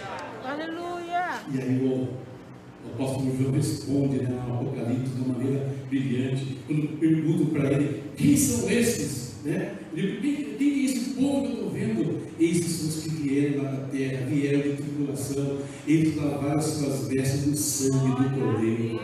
Aleluia. 0.45 1.41
E 1.55 1.61
aí 1.61 1.85
o, 1.85 2.09
o 2.89 2.93
apóstolo 2.95 3.37
João 3.39 3.53
responde 3.53 4.17
né, 4.17 4.45
no 4.49 4.55
Apocalipse 4.55 5.13
de 5.15 5.21
uma 5.23 5.39
maneira 5.39 5.73
brilhante, 5.89 6.59
quando 6.67 6.99
perguntam 6.99 7.47
para 7.47 7.73
ele, 7.73 8.03
quem 8.17 8.37
são 8.37 8.69
esses? 8.69 9.35
Né? 9.45 9.77
Ele, 9.95 10.21
quem, 10.21 10.57
quem 10.57 10.81
é 10.81 10.85
esse 10.87 11.11
povo 11.11 11.47
que 11.47 11.53
eu 11.53 11.55
estou 11.55 11.71
vendo? 11.71 12.20
Esses 12.41 12.73
são 12.73 12.89
os 12.89 13.03
que 13.03 13.11
vieram 13.11 13.65
lá 13.65 13.71
da 13.71 13.87
terra, 13.89 14.25
vieram 14.25 14.63
de 14.63 14.77
tribulação, 14.83 15.59
eles 15.87 16.17
lavaram 16.17 16.63
suas 16.63 17.07
vestes 17.07 17.47
no 17.47 17.57
sangue 17.57 18.09
do 18.09 18.41
Cordeiro. 18.41 19.01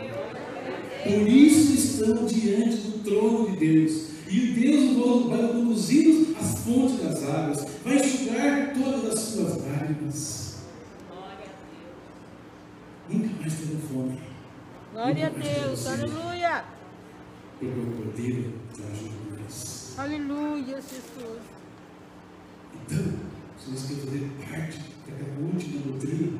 Por 1.03 1.27
isso 1.27 1.73
estão 1.73 2.25
diante 2.25 2.77
do 2.77 3.03
trono 3.03 3.51
de 3.51 3.57
Deus. 3.57 4.07
E 4.27 4.39
Deus 4.47 5.27
vai 5.27 5.47
conduzir 5.49 6.35
às 6.39 6.59
fontes 6.59 6.99
das 6.99 7.23
águas, 7.23 7.65
vai 7.83 7.95
enxugar 7.95 8.73
todas 8.73 9.13
as 9.13 9.19
suas 9.19 9.57
lágrimas. 9.63 10.57
Nunca 13.07 13.29
mais 13.39 13.53
terão 13.53 13.79
fome. 13.81 14.19
Glória 14.91 15.27
a 15.27 15.29
Deus. 15.29 15.87
Aleluia. 15.87 16.65
Porque 17.59 17.79
o 17.79 18.03
Cordeiro 18.03 18.53
junto 18.75 19.35
com 19.35 19.41
nós. 19.43 19.95
Aleluia, 19.97 20.81
Jesus. 20.81 21.56
Então, 22.89 23.03
se 23.59 23.69
nós 23.69 23.83
queremos 23.83 24.05
fazer 24.05 24.31
parte 24.49 24.79
daquela 25.05 25.39
última 25.45 25.81
doutrina, 25.81 26.39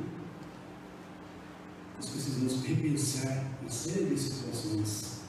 nós 1.98 2.10
precisamos 2.10 2.64
repensar 2.64 3.44
uma 3.62 3.70
série 3.70 4.06
de 4.06 4.18
situações, 4.18 5.22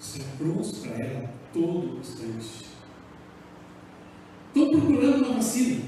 estar 0.00 0.24
prontos 0.38 0.78
para 0.78 0.96
ela 0.96 1.30
todo 1.52 1.98
instante. 1.98 2.66
Estou 4.48 4.70
procurando 4.70 5.26
uma 5.26 5.34
vacina. 5.34 5.82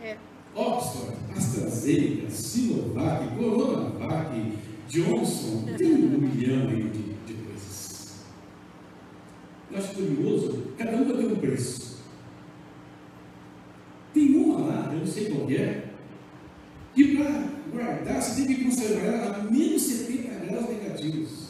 É. 0.00 0.16
Oxford, 0.54 1.16
AstraZeneca, 1.36 2.30
Sinovac, 2.30 3.36
Coronavac, 3.36 4.52
Johnson, 4.88 5.64
tem 5.76 5.94
um 5.94 6.18
milhão 6.20 6.68
aí 6.68 6.90
de, 6.90 7.14
de 7.26 7.34
coisas. 7.42 8.14
Eu 9.72 9.78
acho 9.78 9.94
curioso, 9.94 10.62
cada 10.78 10.96
uma 10.96 11.16
tem 11.16 11.26
um 11.26 11.36
preço. 11.36 11.94
Tem 14.14 14.36
uma 14.36 14.60
lá, 14.60 14.83
eu 14.94 15.00
não 15.00 15.06
sei 15.06 15.30
qual 15.30 15.50
é, 15.50 15.84
que 16.94 17.16
para 17.16 17.48
guardar 17.72 18.22
você 18.22 18.46
tem 18.46 18.54
que 18.54 18.64
conservar 18.64 19.34
a 19.34 19.42
menos 19.50 19.82
70 19.82 20.46
graus 20.46 20.68
negativos. 20.68 21.48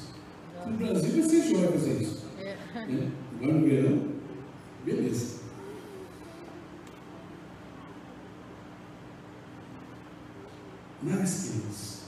No 0.66 0.76
Brasil 0.78 1.12
vai 1.12 1.22
ser 1.22 1.42
jóia 1.42 1.72
fazer 1.72 2.02
isso. 2.02 2.24
É. 2.38 2.86
Né? 2.86 3.12
Agora 3.36 3.52
no 3.52 3.66
verão, 3.66 4.08
beleza. 4.84 5.44
Mas, 11.02 11.50
queridos, 11.50 12.00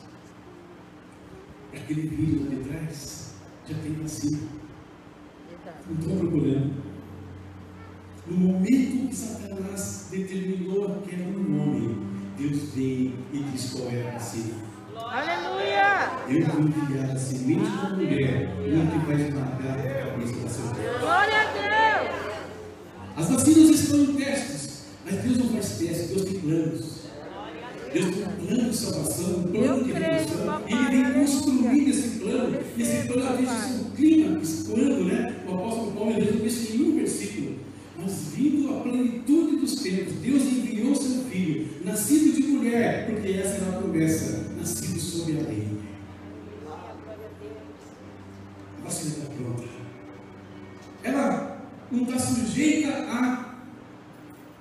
aquele 1.74 2.08
vídeo 2.08 2.44
lá 2.44 2.48
de 2.48 2.68
trás 2.68 3.34
já 3.68 3.74
tem 3.76 3.92
vacina. 3.92 4.38
Não 5.86 5.98
estou 5.98 6.16
procurando. 6.16 6.85
No 8.28 8.36
momento 8.36 9.08
que 9.08 9.14
Satanás 9.14 10.08
determinou 10.10 10.86
a 10.86 11.08
queda 11.08 11.30
do 11.30 11.38
nome, 11.38 11.96
Deus 12.36 12.74
veio 12.74 13.12
e 13.32 13.38
diz 13.38 13.70
qual 13.70 13.88
é 13.88 14.08
a 14.08 14.12
vacina. 14.14 14.54
Aleluia. 14.96 16.10
Eu 16.28 16.46
vou 16.46 16.62
enviar 16.62 17.10
a 17.10 17.16
semente 17.16 17.70
da 17.70 17.90
mulher, 17.90 18.48
uma 18.66 18.90
que 18.90 19.06
vai 19.06 19.20
esmagar 19.20 19.78
a 19.78 20.10
cabeça 20.10 20.32
da 20.42 20.48
serpente. 20.48 20.98
Glória 20.98 21.34
a 21.38 22.02
Deus. 22.02 22.16
As 23.16 23.30
vacinas 23.30 23.80
estão 23.80 24.00
em 24.00 24.14
testes, 24.16 24.82
mas 25.04 25.14
Deus 25.22 25.38
não 25.38 25.48
faz 25.50 25.78
testes, 25.78 26.08
Deus 26.08 26.24
tem 26.24 26.40
planos. 26.40 26.96
Deus 27.92 28.14
tem 28.14 28.24
um 28.24 28.46
plano 28.46 28.70
de 28.70 28.76
salvação, 28.76 29.38
um 29.38 29.42
plano 29.44 29.84
de 29.84 29.92
redenção. 29.92 30.62
Ele 30.66 30.84
vem 30.84 31.12
construindo 31.12 31.88
esse 31.90 32.18
plano. 32.18 32.58
Esse 32.76 33.06
plano, 33.06 33.28
às 33.28 33.36
vezes, 33.36 33.54
papai. 33.54 33.80
o 33.80 33.84
clímax, 33.92 34.66
quando 34.68 35.04
né, 35.04 35.36
o 35.46 35.54
apóstolo 35.54 35.92
Paulo 35.92 36.12
resume 36.12 36.46
isso 36.46 36.76
em 36.76 36.82
um 36.82 36.96
versículo. 36.96 37.65
Mas 37.98 38.12
vindo 38.34 38.76
a 38.76 38.80
plenitude 38.80 39.56
dos 39.56 39.76
tempos, 39.76 40.14
Deus 40.14 40.42
enviou 40.42 40.94
seu 40.94 41.24
filho, 41.24 41.68
nascido 41.84 42.34
de 42.34 42.42
mulher, 42.48 43.06
porque 43.06 43.32
essa 43.32 43.56
era 43.56 43.78
a 43.78 43.82
promessa, 43.82 44.52
nascido 44.56 44.98
sob 44.98 45.32
a 45.32 45.42
lei. 45.42 45.68
A 48.78 48.84
vacina 48.84 49.14
está 49.14 49.34
pronta. 49.34 49.68
Ela 51.02 51.60
não 51.90 52.02
está 52.02 52.18
sujeita 52.18 52.90
a 52.90 53.46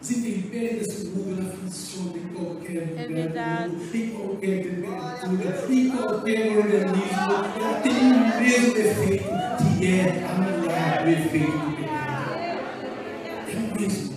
as 0.06 0.12
intempéries 0.12 0.86
desse 0.86 1.08
mundo, 1.08 1.36
ela 1.42 1.50
funciona 1.50 2.16
em 2.16 2.28
qualquer 2.28 2.94
É 2.96 3.08
lugar 3.08 3.70
mundo, 3.70 3.96
em 3.96 4.10
qualquer 4.12 4.64
temperatura, 4.64 5.74
em 5.74 5.90
qualquer 5.90 6.58
organismo. 6.58 7.16
Ela 7.56 7.80
tem 7.82 7.92
o 7.92 8.40
mesmo 8.40 8.78
efeito 8.78 9.24
que 9.80 9.88
é 9.88 10.26
anular 10.30 11.04
o 11.04 11.10
efeito 11.10 11.52
do 11.58 11.76
pecado. 11.76 12.36
É 13.48 13.56
o 13.58 13.82
mesmo. 13.82 14.14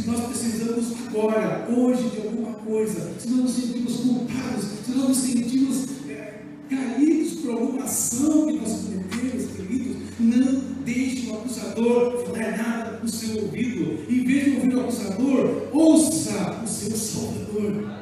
Se 0.00 0.08
nós 0.08 0.20
precisamos 0.28 0.94
agora, 1.08 1.68
hoje, 1.68 2.08
de 2.08 2.26
alguma 2.26 2.54
coisa, 2.54 3.12
se 3.18 3.28
nós 3.28 3.40
nos 3.40 3.52
sentimos 3.52 3.96
culpados, 3.96 4.64
se 4.86 4.92
nós 4.92 5.08
nos 5.08 5.16
sentimos 5.18 5.84
é, 6.08 6.40
caídos 6.70 7.34
por 7.40 7.50
alguma 7.50 7.84
ação 7.84 8.46
que 8.46 8.60
nós 8.60 8.80
cometemos, 8.80 9.50
queridos, 9.54 9.96
não 10.18 10.60
deixe 10.86 11.26
o 11.26 11.34
acusador 11.34 12.24
falar 12.24 12.56
nada 12.56 13.00
no 13.02 13.08
seu 13.10 13.42
ouvido. 13.42 14.10
Em 14.10 14.24
vez 14.24 14.44
de 14.44 14.50
ouvir 14.52 14.74
o 14.74 14.80
acusador, 14.80 15.68
ouça 15.70 16.62
o 16.64 16.66
seu 16.66 16.96
Salvador. 16.96 17.92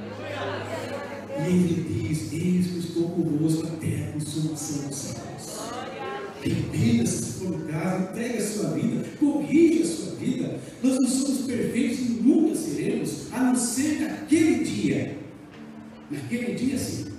E 1.36 1.50
ele 1.50 2.08
diz: 2.08 2.32
Eis 2.32 2.66
que 2.68 2.78
estou 2.78 3.10
convosco 3.10 3.66
até 3.66 4.04
a 4.04 4.12
consumação 4.12 4.88
dos 4.88 4.96
séculos. 4.96 5.58
Arrependa-se 6.44 7.22
se 7.24 7.32
for 7.32 7.56
o 7.56 7.58
caso, 7.64 8.04
entregue 8.04 8.38
a 8.38 8.46
sua 8.46 8.70
vida, 8.70 9.04
corrija 9.18 9.82
a 9.82 9.86
sua 9.86 10.07
vida. 10.28 10.60
Nós 10.82 10.96
não 10.96 11.08
somos 11.08 11.40
perfeitos 11.42 12.00
e 12.00 12.02
nunca 12.22 12.54
seremos, 12.54 13.32
a 13.32 13.42
não 13.44 13.56
ser 13.56 14.00
naquele 14.00 14.64
dia. 14.64 15.18
Naquele 16.10 16.54
dia, 16.54 16.78
sim. 16.78 17.12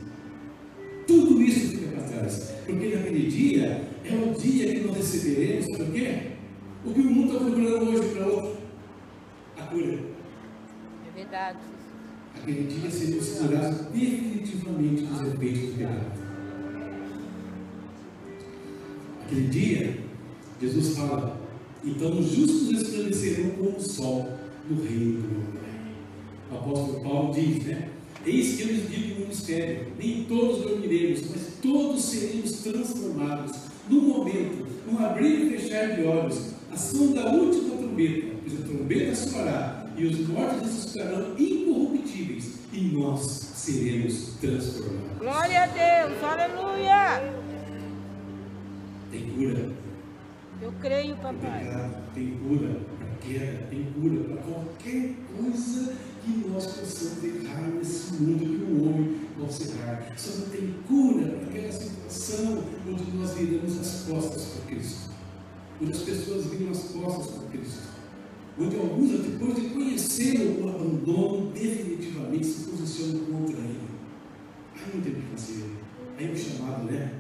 Tudo 1.08 1.42
isso 1.42 1.72
fica 1.72 1.88
para 1.92 2.04
trás. 2.04 2.54
Porque 2.66 2.96
naquele 2.96 3.30
dia 3.30 3.88
é 4.04 4.16
o 4.16 4.34
dia 4.40 4.74
que 4.74 4.82
nós 4.82 4.98
receberemos, 4.98 5.66
sabe 5.66 5.84
o 5.84 5.94
quê? 5.94 6.22
O 6.86 6.94
que 6.94 7.02
o 7.02 7.04
mundo 7.04 7.34
está 7.34 7.46
procurando 7.46 7.90
hoje 7.90 8.10
para 8.10 8.26
outro? 8.28 8.58
A 9.58 9.64
cura. 9.64 10.00
É 11.08 11.16
verdade. 11.16 11.60
Aquele 12.36 12.64
dia 12.64 12.90
seremos 12.90 13.30
curados 13.30 13.78
definitivamente 13.94 15.04
dos 15.04 15.34
efeitos 15.34 15.62
do 15.62 15.78
pecado. 15.78 16.30
Aquele 19.26 19.48
dia, 19.48 20.00
Jesus 20.62 20.96
fala: 20.96 21.39
então 21.84 22.20
os 22.20 22.32
justos 22.32 22.72
resplandecerão 22.72 23.52
como 23.52 23.78
o 23.78 23.82
sol 23.82 24.30
no 24.70 24.84
reino 24.84 25.22
do 25.22 25.60
Pai. 25.60 25.70
O 26.52 26.56
apóstolo 26.56 27.02
Paulo 27.02 27.34
diz, 27.34 27.64
né? 27.66 27.90
Eis 28.26 28.56
que 28.56 28.64
eu 28.64 28.68
lhes 28.68 28.90
digo 28.90 29.24
um 29.24 29.28
mistério: 29.28 29.88
nem 29.98 30.26
todos 30.26 30.62
dormiremos, 30.62 31.22
mas 31.30 31.42
todos 31.62 32.04
seremos 32.04 32.52
transformados 32.52 33.58
num 33.90 34.02
momento, 34.02 34.68
num 34.86 35.04
abrir 35.04 35.46
e 35.46 35.58
fechar 35.58 35.96
de 35.96 36.04
olhos, 36.04 36.52
a 36.72 36.78
som 36.78 37.14
da 37.14 37.32
última 37.32 37.78
trombeta, 37.78 38.36
pois 38.42 38.60
a 38.60 38.64
trombeta 38.64 39.16
soará 39.16 39.90
e 39.98 40.06
os 40.06 40.28
mortos 40.28 40.62
ressuscitarão 40.62 41.36
incorruptíveis 41.38 42.60
e 42.74 42.82
nós 42.94 43.22
seremos 43.56 44.34
transformados. 44.40 45.18
Glória 45.18 45.64
a 45.64 45.68
Deus. 45.68 46.24
Aleluia. 46.24 47.34
Tem 49.12 49.30
cura 49.32 49.89
Eu 50.62 50.74
creio, 50.82 51.16
papai. 51.16 51.64
pecado, 51.64 52.14
tem 52.14 52.32
cura 52.32 52.82
para 52.98 53.08
queda, 53.22 53.68
tem 53.70 53.86
cura 53.94 54.24
para 54.26 54.38
qualquer 54.38 55.16
coisa 55.38 55.96
que 56.26 56.50
nós 56.50 56.66
possamos 56.66 57.24
errar 57.24 57.62
nesse 57.62 58.14
mundo 58.16 58.40
que 58.40 58.74
o 58.74 58.90
homem 58.90 59.20
possa 59.40 59.64
errar. 59.64 60.14
Só 60.18 60.38
não 60.40 60.50
tem 60.50 60.76
cura 60.86 61.28
para 61.28 61.48
aquela 61.48 61.72
situação 61.72 62.64
onde 62.86 63.12
nós 63.18 63.34
viramos 63.36 63.80
as 63.80 64.04
costas 64.04 64.46
para 64.46 64.76
Cristo. 64.76 65.10
Onde 65.82 65.92
as 65.94 66.00
pessoas 66.00 66.46
viram 66.48 66.72
as 66.72 66.84
costas 66.84 67.38
para 67.38 67.48
Cristo. 67.50 67.84
Onde 68.60 68.76
alguns, 68.76 69.12
depois 69.12 69.56
de 69.56 69.70
conhecê-lo, 69.70 70.66
o 70.66 70.70
abandonam 70.70 71.52
definitivamente, 71.54 72.46
se 72.46 72.70
posicionam 72.70 73.26
contra 73.28 73.58
ele. 73.58 73.80
Aí 74.76 74.92
não 74.94 75.02
tem 75.02 75.14
o 75.14 75.16
que 75.16 75.22
fazer. 75.32 75.72
Aí 76.18 76.34
o 76.34 76.38
chamado, 76.38 76.84
né? 76.84 77.14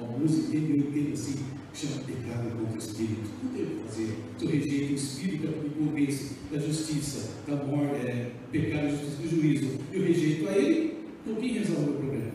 Alguns 0.00 0.32
entendem, 0.32 0.80
eu 0.80 0.88
entendo 0.88 1.12
assim. 1.12 1.59
Chama 1.74 2.02
pecado 2.02 2.50
contra 2.50 2.74
o 2.74 2.78
Espírito. 2.78 3.30
O 3.44 3.48
que 3.48 3.88
fazer. 3.88 4.18
Se 4.38 4.44
eu 4.44 4.50
rejeito 4.50 4.92
o 4.92 4.96
Espírito 4.96 5.48
que 5.48 5.68
me 5.68 5.86
convence 5.86 6.36
da 6.50 6.58
justiça, 6.58 7.30
da 7.46 7.56
morte, 7.56 7.94
é, 8.06 8.32
pecado, 8.50 8.90
justiça, 8.90 9.22
do 9.22 9.28
juízo, 9.28 9.78
eu 9.92 10.02
rejeito 10.02 10.48
a 10.48 10.52
ele, 10.52 10.98
então 11.22 11.36
quem 11.36 11.52
resolve 11.52 11.90
o 11.90 11.94
problema? 11.94 12.32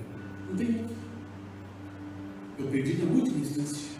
Não 0.49 0.57
tem 0.57 0.67
outro. 0.67 0.95
Eu 2.57 2.67
perdi 2.67 2.93
na 2.93 3.11
última 3.11 3.39
instância. 3.39 3.95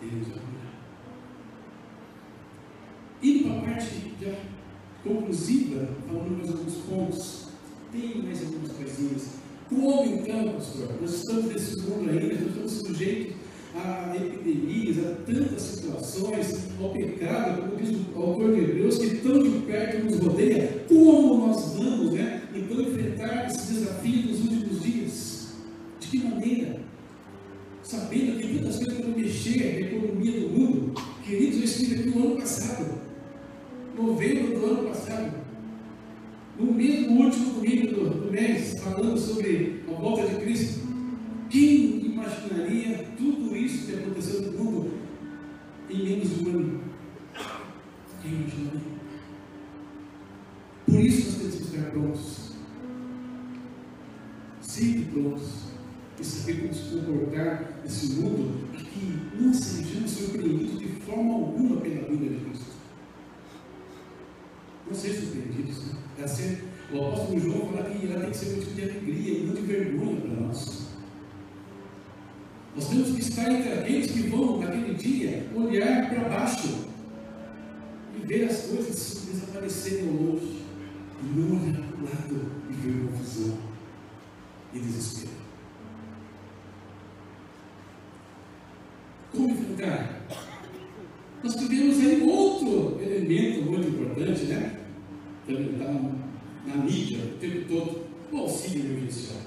Deus 0.00 0.28
vai 0.28 0.38
cuidar. 0.38 0.70
Indo 3.22 3.44
para 3.44 3.58
a 3.58 3.60
parte 3.62 4.14
já 4.20 4.34
conclusiva, 5.02 5.88
falando 6.06 6.36
mais 6.38 6.50
alguns 6.50 6.76
pontos. 6.76 7.48
Tem 7.92 8.22
mais 8.22 8.44
algumas 8.44 8.72
coisinhas. 8.72 9.39
Como 9.70 10.04
então, 10.04 10.52
pastor? 10.54 10.88
Nós 11.00 11.14
estamos 11.14 11.44
nesse 11.44 11.78
mundo 11.82 12.10
ainda, 12.10 12.26
nós 12.26 12.46
estamos 12.48 12.72
sujeitos 12.72 13.36
a 13.72 14.16
epidemias, 14.16 14.98
a 14.98 15.14
tantas 15.24 15.62
situações, 15.62 16.66
ao 16.80 16.90
pecado, 16.90 17.62
como 17.62 17.76
diz 17.76 17.96
o 18.12 18.20
autor 18.20 18.52
de 18.52 18.62
Hebreus, 18.62 18.98
que 18.98 19.16
tão 19.18 19.40
de 19.40 19.50
perto 19.60 20.04
nos 20.04 20.18
rodeia. 20.18 20.84
Como 20.88 21.46
nós 21.46 21.74
vamos, 21.74 22.10
né, 22.14 22.42
então, 22.52 22.80
enfrentar 22.80 23.46
esse 23.46 23.74
desafio 23.74 24.26
nos 24.26 24.40
últimos 24.40 24.82
dias? 24.82 25.54
De 26.00 26.08
que 26.08 26.18
maneira? 26.18 26.80
Sabendo 27.84 28.40
que 28.40 28.46
muitas 28.48 28.76
coisas 28.76 28.98
vão 28.98 29.16
mexer 29.16 29.58
na 29.58 29.86
economia 29.86 30.40
do 30.40 30.48
mundo. 30.48 30.94
Queridos, 31.24 31.58
eu 31.58 31.64
estive 31.64 31.94
aqui 31.94 32.08
no 32.08 32.26
ano 32.26 32.36
passado, 32.40 32.86
novembro 33.96 34.58
do 34.58 34.66
ano 34.66 34.88
passado, 34.88 35.32
no 36.60 36.74
mesmo 36.74 37.24
último 37.24 37.54
domingo 37.54 37.86
do, 37.94 38.10
do 38.26 38.30
mês, 38.30 38.78
falando 38.80 39.18
sobre 39.18 39.82
a 39.88 39.92
volta 39.92 40.26
de 40.26 40.36
Cristo. 40.36 40.80
Quem 41.48 42.04
imaginaria 42.04 43.08
tudo 43.16 43.56
isso 43.56 43.86
que 43.86 43.94
aconteceu 43.94 44.42
no 44.42 44.52
mundo 44.52 44.92
em 45.88 46.04
menos 46.04 46.28
de 46.28 46.48
um 46.48 46.50
ano? 46.50 46.80
Quem 48.22 48.32
imaginaria? 48.32 48.80
Por 50.86 51.00
isso 51.00 51.26
nós 51.26 51.36
temos 51.38 51.54
que 51.56 51.76
estar 51.76 51.90
prontos. 51.90 52.52
Sempre 54.60 55.04
prontos. 55.06 55.70
E 56.20 56.24
saber 56.24 56.60
como 56.60 56.74
se 56.74 56.96
comportar 56.96 57.80
nesse 57.82 58.12
mundo 58.16 58.68
que 58.76 59.40
não 59.40 59.54
sejamos 59.54 60.10
surpreendidos 60.10 60.78
de 60.78 60.88
forma 60.88 61.32
alguma 61.32 61.80
pela 61.80 62.06
vida 62.08 62.26
de 62.26 62.44
Cristo. 62.44 62.69
Não 64.90 64.96
sejam 64.96 65.20
surpreendidos. 65.22 65.84
É 66.20 66.26
ser, 66.26 66.64
o 66.92 66.98
apóstolo 66.98 67.38
João 67.38 67.72
fala 67.72 67.88
que 67.90 68.10
ela 68.10 68.20
tem 68.22 68.30
que 68.30 68.36
ser 68.36 68.56
motivo 68.56 68.74
de 68.74 68.82
alegria 68.82 69.38
e 69.38 69.46
não 69.46 69.54
de 69.54 69.62
vergonha 69.62 70.20
para 70.20 70.46
nós. 70.46 70.88
Nós 72.74 72.88
temos 72.88 73.10
que 73.12 73.20
estar 73.20 73.52
entre 73.52 73.72
aqueles 73.72 74.10
que 74.10 74.22
vão, 74.22 74.58
naquele 74.58 74.94
dia, 74.94 75.46
olhar 75.54 76.10
para 76.10 76.28
baixo 76.28 76.88
e 78.16 78.26
ver 78.26 78.50
as 78.50 78.62
coisas 78.62 79.26
desaparecerem 79.26 80.08
ao 80.08 80.14
longe. 80.14 80.60
E 81.22 81.38
não 81.38 81.62
olhar 81.62 81.80
para 81.82 81.96
o 81.96 82.04
lado 82.04 82.52
e 82.68 82.72
ver 82.72 83.06
confusão 83.06 83.58
e 84.74 84.78
desespero. 84.80 85.30
Como 89.30 89.50
enfrentar? 89.50 90.26
Nós 91.44 91.54
tivemos 91.54 91.98
aí 91.98 92.22
outro 92.22 93.00
elemento 93.00 93.70
muito 93.70 93.88
importante, 93.88 94.44
né? 94.46 94.79
Também 95.50 95.72
está 95.72 95.92
na 96.66 96.84
mídia 96.84 97.18
o 97.24 97.38
tempo 97.38 97.68
todo, 97.68 98.06
o 98.30 98.36
auxílio 98.36 98.84
emergencial. 98.84 99.40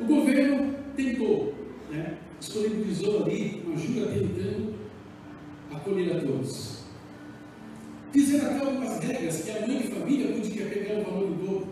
O 0.00 0.04
governo 0.06 0.74
tentou, 0.96 1.54
né? 1.90 2.16
disponibilizou 2.40 3.24
ali 3.24 3.62
uma 3.66 3.74
ajuda 3.74 4.06
tentando 4.06 4.74
acolher 5.70 6.16
a 6.16 6.20
todos. 6.20 6.84
Fizeram 8.12 8.56
até 8.56 8.64
algumas 8.64 8.98
regras 9.00 9.42
que 9.42 9.50
a 9.50 9.66
mãe 9.66 9.78
de 9.78 9.88
família 9.88 10.32
podia 10.32 10.66
pegar 10.66 11.00
o 11.00 11.04
valor 11.04 11.28
do 11.28 11.46
dobro. 11.46 11.68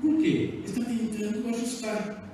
Por 0.00 0.16
quê? 0.18 0.62
Está 0.64 0.84
tentando 0.84 1.48
ajustar 1.48 2.32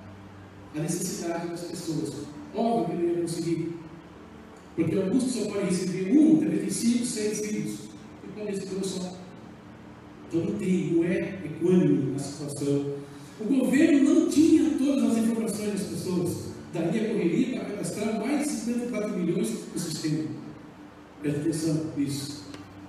a 0.74 0.78
necessidade 0.78 1.48
das 1.48 1.64
pessoas. 1.64 2.26
Óbvio 2.54 2.96
que 2.96 3.02
não 3.02 3.10
ia 3.10 3.20
conseguir. 3.20 3.82
Porque 4.83 4.99
alguns 4.99 5.25
só 5.25 5.45
podem 5.45 5.66
receber 5.66 6.16
um, 6.16 6.37
talvez 6.38 6.61
tem 6.61 6.71
cinco, 6.71 7.07
seis 7.07 7.40
filhos. 7.40 7.79
E 8.25 8.29
podem 8.35 8.55
receber 8.55 8.77
um 8.77 8.85
só. 8.85 9.16
Então 10.29 10.45
não 10.45 10.59
tem, 10.59 10.92
não 10.95 11.05
é 11.05 11.38
equânime 11.45 12.14
a 12.16 12.18
situação. 12.18 12.95
O 13.40 13.45
governo 13.45 14.14
não 14.14 14.29
tinha 14.29 14.71
todas 14.79 15.11
as 15.11 15.18
informações 15.18 15.73
das 15.73 15.83
pessoas. 15.83 16.53
Daí 16.73 16.88
a 16.88 17.09
correria 17.12 17.61
para 17.61 17.71
cadastrar 17.71 18.18
mais 18.18 18.49
de 18.49 18.55
54 18.55 19.18
milhões 19.18 19.51
no 19.73 19.81
sistema. 19.81 20.25
Presta 21.21 21.40
atenção 21.40 21.87
nisso. 21.97 22.42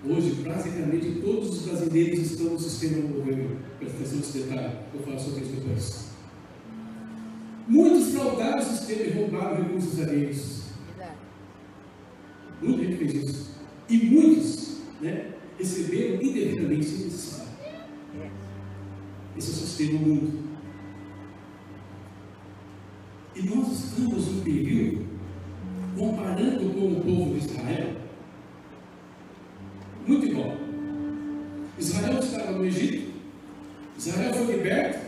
Hoje, 0.05 0.35
praticamente 0.43 1.21
todos 1.21 1.49
os 1.49 1.61
brasileiros 1.63 2.31
estão 2.31 2.53
no 2.53 2.59
sistema 2.59 3.01
do 3.01 3.19
governo. 3.19 3.57
Presta 3.79 3.97
atenção 3.97 4.17
nesse 4.17 4.37
detalhe. 4.39 4.75
Eu 4.93 5.01
falo 5.01 5.19
sobre 5.19 5.43
isso 5.43 5.51
depois. 5.51 6.05
Muitos 7.67 8.11
fraudaram 8.13 8.59
o 8.59 8.63
sistema 8.63 9.01
e 9.03 9.11
roubaram 9.11 9.63
recursos 9.63 9.99
alheios. 10.01 10.62
Muita 12.63 12.83
gente 12.83 12.97
fez 12.97 13.13
isso. 13.13 13.51
E 13.89 13.97
muitos 13.97 14.77
né, 15.01 15.31
receberam 15.57 16.21
indevidamente 16.21 16.85
sem 16.85 17.05
necessidade. 17.05 17.49
Esse 19.37 19.49
é 19.49 19.53
o 19.53 19.55
sistema 19.55 19.99
do 19.99 20.05
mundo. 20.05 20.43
E 23.35 23.41
nós 23.43 23.71
estamos 23.71 24.27
num 24.27 24.41
período, 24.41 25.05
comparando 25.97 26.69
com 26.73 26.93
o 26.93 27.01
povo 27.01 27.39
de 27.39 27.45
Israel, 27.45 27.95
muito 30.05 30.25
igual. 30.27 30.55
Israel 31.79 32.19
estava 32.19 32.51
no 32.51 32.65
Egito, 32.65 33.11
Israel 33.97 34.33
foi 34.33 34.55
liberto, 34.55 34.99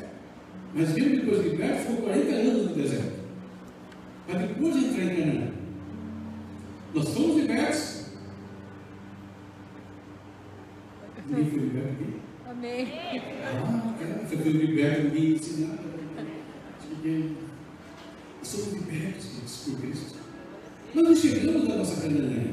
mas 0.73 0.93
mesmo 0.93 1.15
depois 1.17 1.43
de 1.43 1.49
liberto, 1.49 1.81
ficou 1.81 1.97
40 1.97 2.31
anos 2.31 2.69
no 2.69 2.75
deserto. 2.75 3.15
Para 4.25 4.39
depois 4.39 4.75
entrar 4.75 5.03
em 5.03 5.15
Canaã. 5.15 5.54
Nós 6.95 7.09
fomos 7.09 7.35
libertos. 7.35 8.05
Ninguém 11.27 11.49
foi 11.51 11.59
liberto 11.59 11.89
aqui? 11.91 12.21
Amém. 12.49 12.87
Ah, 13.43 13.95
cara, 13.99 14.25
você 14.25 14.37
foi 14.37 14.51
liberto, 14.53 15.03
ninguém 15.03 15.33
disse 15.33 15.61
nada. 15.61 15.81
Ninguém. 16.89 17.37
Nós 18.37 18.47
somos 18.47 18.73
libertos 18.73 19.25
queridos, 19.25 19.57
por 19.65 19.81
Cristo. 19.81 20.19
Nós 20.93 21.03
não 21.03 21.15
chegamos 21.17 21.67
na 21.67 21.75
nossa 21.75 22.01
Canaã. 22.01 22.43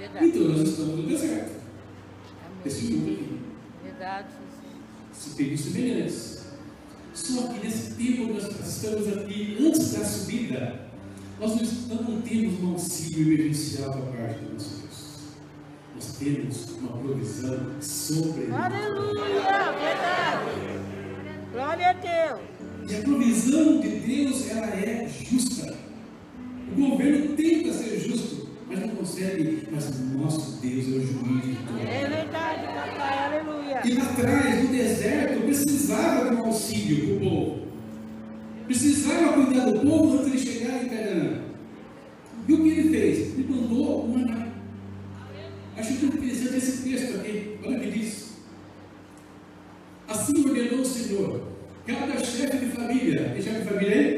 É. 0.00 0.24
Então 0.24 0.42
nós 0.48 0.60
estamos 0.66 0.96
no 0.96 1.02
deserto. 1.06 1.60
Esse 2.64 2.86
Amém. 2.86 2.98
mundo 2.98 3.12
aqui. 3.12 3.40
Verdade, 3.84 4.28
Jesus. 4.28 4.72
Se 5.12 5.36
tem 5.36 5.56
semelhantes. 5.58 6.40
Só 7.12 7.48
que 7.48 7.66
nesse 7.66 7.94
tempo 7.96 8.32
nós 8.32 8.44
estamos 8.66 9.08
aqui, 9.08 9.58
antes 9.60 9.92
da 9.92 10.04
subida, 10.06 10.89
nós 11.40 11.54
não 11.88 12.20
temos 12.20 12.62
um 12.62 12.72
auxílio 12.72 13.32
emergencial 13.32 13.90
da 13.90 14.00
parte 14.12 14.44
do 14.44 14.52
nosso 14.52 14.76
Deus. 14.76 15.20
Nós 15.94 16.16
temos 16.18 16.68
uma 16.78 16.98
provisão 16.98 17.80
sobre 17.80 18.52
Aleluia. 18.52 19.72
Verdade. 19.80 20.50
Glória 21.50 21.88
a 21.88 21.92
Deus. 21.94 22.40
E 22.90 22.94
a 22.94 23.00
provisão 23.00 23.80
de 23.80 23.88
Deus, 23.88 24.50
ela 24.50 24.66
é 24.66 25.08
justa. 25.08 25.74
O 26.76 26.90
governo 26.90 27.34
tenta 27.34 27.72
ser 27.72 28.00
justo, 28.00 28.46
mas 28.68 28.80
não 28.80 28.88
consegue. 28.90 29.66
Mas 29.72 29.88
o 29.88 30.18
nosso 30.18 30.60
Deus 30.60 30.86
é 30.86 30.90
o 30.90 31.06
juiz 31.06 31.42
de 31.42 31.54
tudo. 31.54 31.80
É 31.80 32.06
verdade, 32.06 32.66
papai. 32.66 33.18
Aleluia. 33.24 33.80
E 33.82 33.94
lá 33.94 34.04
atrás, 34.04 34.62
no 34.62 34.68
deserto, 34.68 35.40
precisava 35.40 36.28
de 36.28 36.36
um 36.36 36.44
auxílio 36.44 37.06
para 37.06 37.26
o 37.26 37.30
povo. 37.30 37.69
Precisava 38.70 39.32
cuidar 39.32 39.64
do 39.64 39.80
povo 39.80 40.20
antes 40.20 40.30
de 40.30 40.48
chegar 40.48 40.84
em 40.84 40.88
Canaã. 40.88 41.40
E 42.46 42.52
o 42.52 42.62
que 42.62 42.68
ele 42.68 42.88
fez? 42.88 43.18
Ele 43.34 43.48
mandou 43.48 44.04
um 44.04 44.08
maná. 44.16 44.46
Acho 45.76 45.92
interessante 46.04 46.56
esse 46.56 46.88
texto 46.88 47.16
aqui. 47.16 47.58
Olha 47.64 47.78
o 47.78 47.80
que 47.80 47.90
diz. 47.90 48.36
Assim 50.06 50.48
ordenou 50.48 50.82
o 50.82 50.86
Senhor. 50.86 51.48
Cada 51.84 52.24
chefe 52.24 52.58
de 52.58 52.66
família. 52.66 53.30
Tem 53.30 53.42
chefe 53.42 53.58
de 53.58 53.68
família 53.68 53.96
aí? 53.96 54.09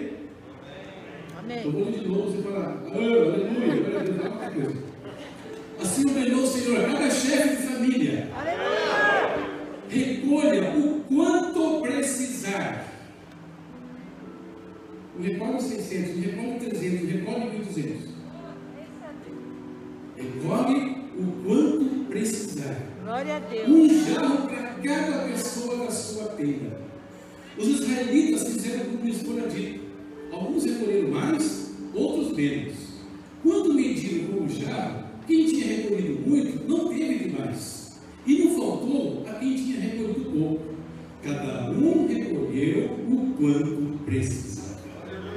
O 43.42 43.52
quanto 43.52 44.04
precisava. 44.04 44.78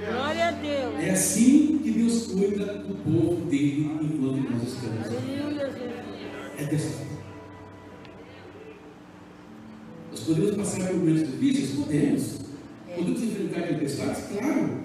Glória 0.07 0.47
a 0.49 0.51
Deus. 0.51 0.95
É 0.99 1.09
assim 1.11 1.79
que 1.83 1.91
Deus 1.91 2.27
cuida 2.27 2.65
do 2.65 2.93
povo 3.03 3.45
dele 3.49 3.89
enquanto 4.01 4.51
nós 4.51 4.63
estamos. 4.63 5.07
Aleluia. 5.07 5.73
É 6.57 6.65
dessa 6.65 6.89
forma. 6.89 7.15
Nós 10.11 10.19
podemos 10.19 10.55
passar 10.55 10.87
por 10.87 10.95
momentos 10.97 11.31
difíceis? 11.31 11.69
Podemos. 11.71 12.39
Podemos 12.95 13.23
enfrentar 13.23 13.67
tempestades? 13.67 14.23
Claro. 14.27 14.79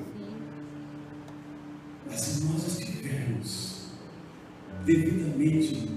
Mas 2.07 2.21
se 2.21 2.45
nós 2.45 2.67
estivermos 2.67 3.81
devidamente 4.85 5.89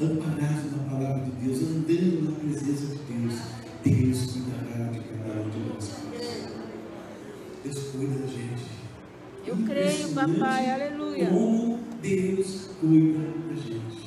amparados 0.00 0.72
na 0.72 0.82
palavra 0.90 1.24
de 1.24 1.30
Deus, 1.44 1.62
andando 1.62 2.30
na 2.30 2.38
presença 2.38 2.86
de 2.86 2.98
Deus, 3.12 3.34
Deus 3.82 4.32
cuidará 4.32 4.90
de 4.90 5.00
cada 5.00 5.40
um 5.40 5.50
de 5.50 5.58
nós. 5.68 5.99
Deus 7.62 7.78
cuida 7.92 8.14
da 8.14 8.26
gente. 8.26 8.80
Eu 9.46 9.56
creio, 9.66 10.08
papai. 10.14 10.70
Aleluia. 10.70 11.26
Como 11.26 11.78
Deus 12.00 12.70
cuida 12.80 13.18
da 13.48 13.54
gente. 13.54 14.00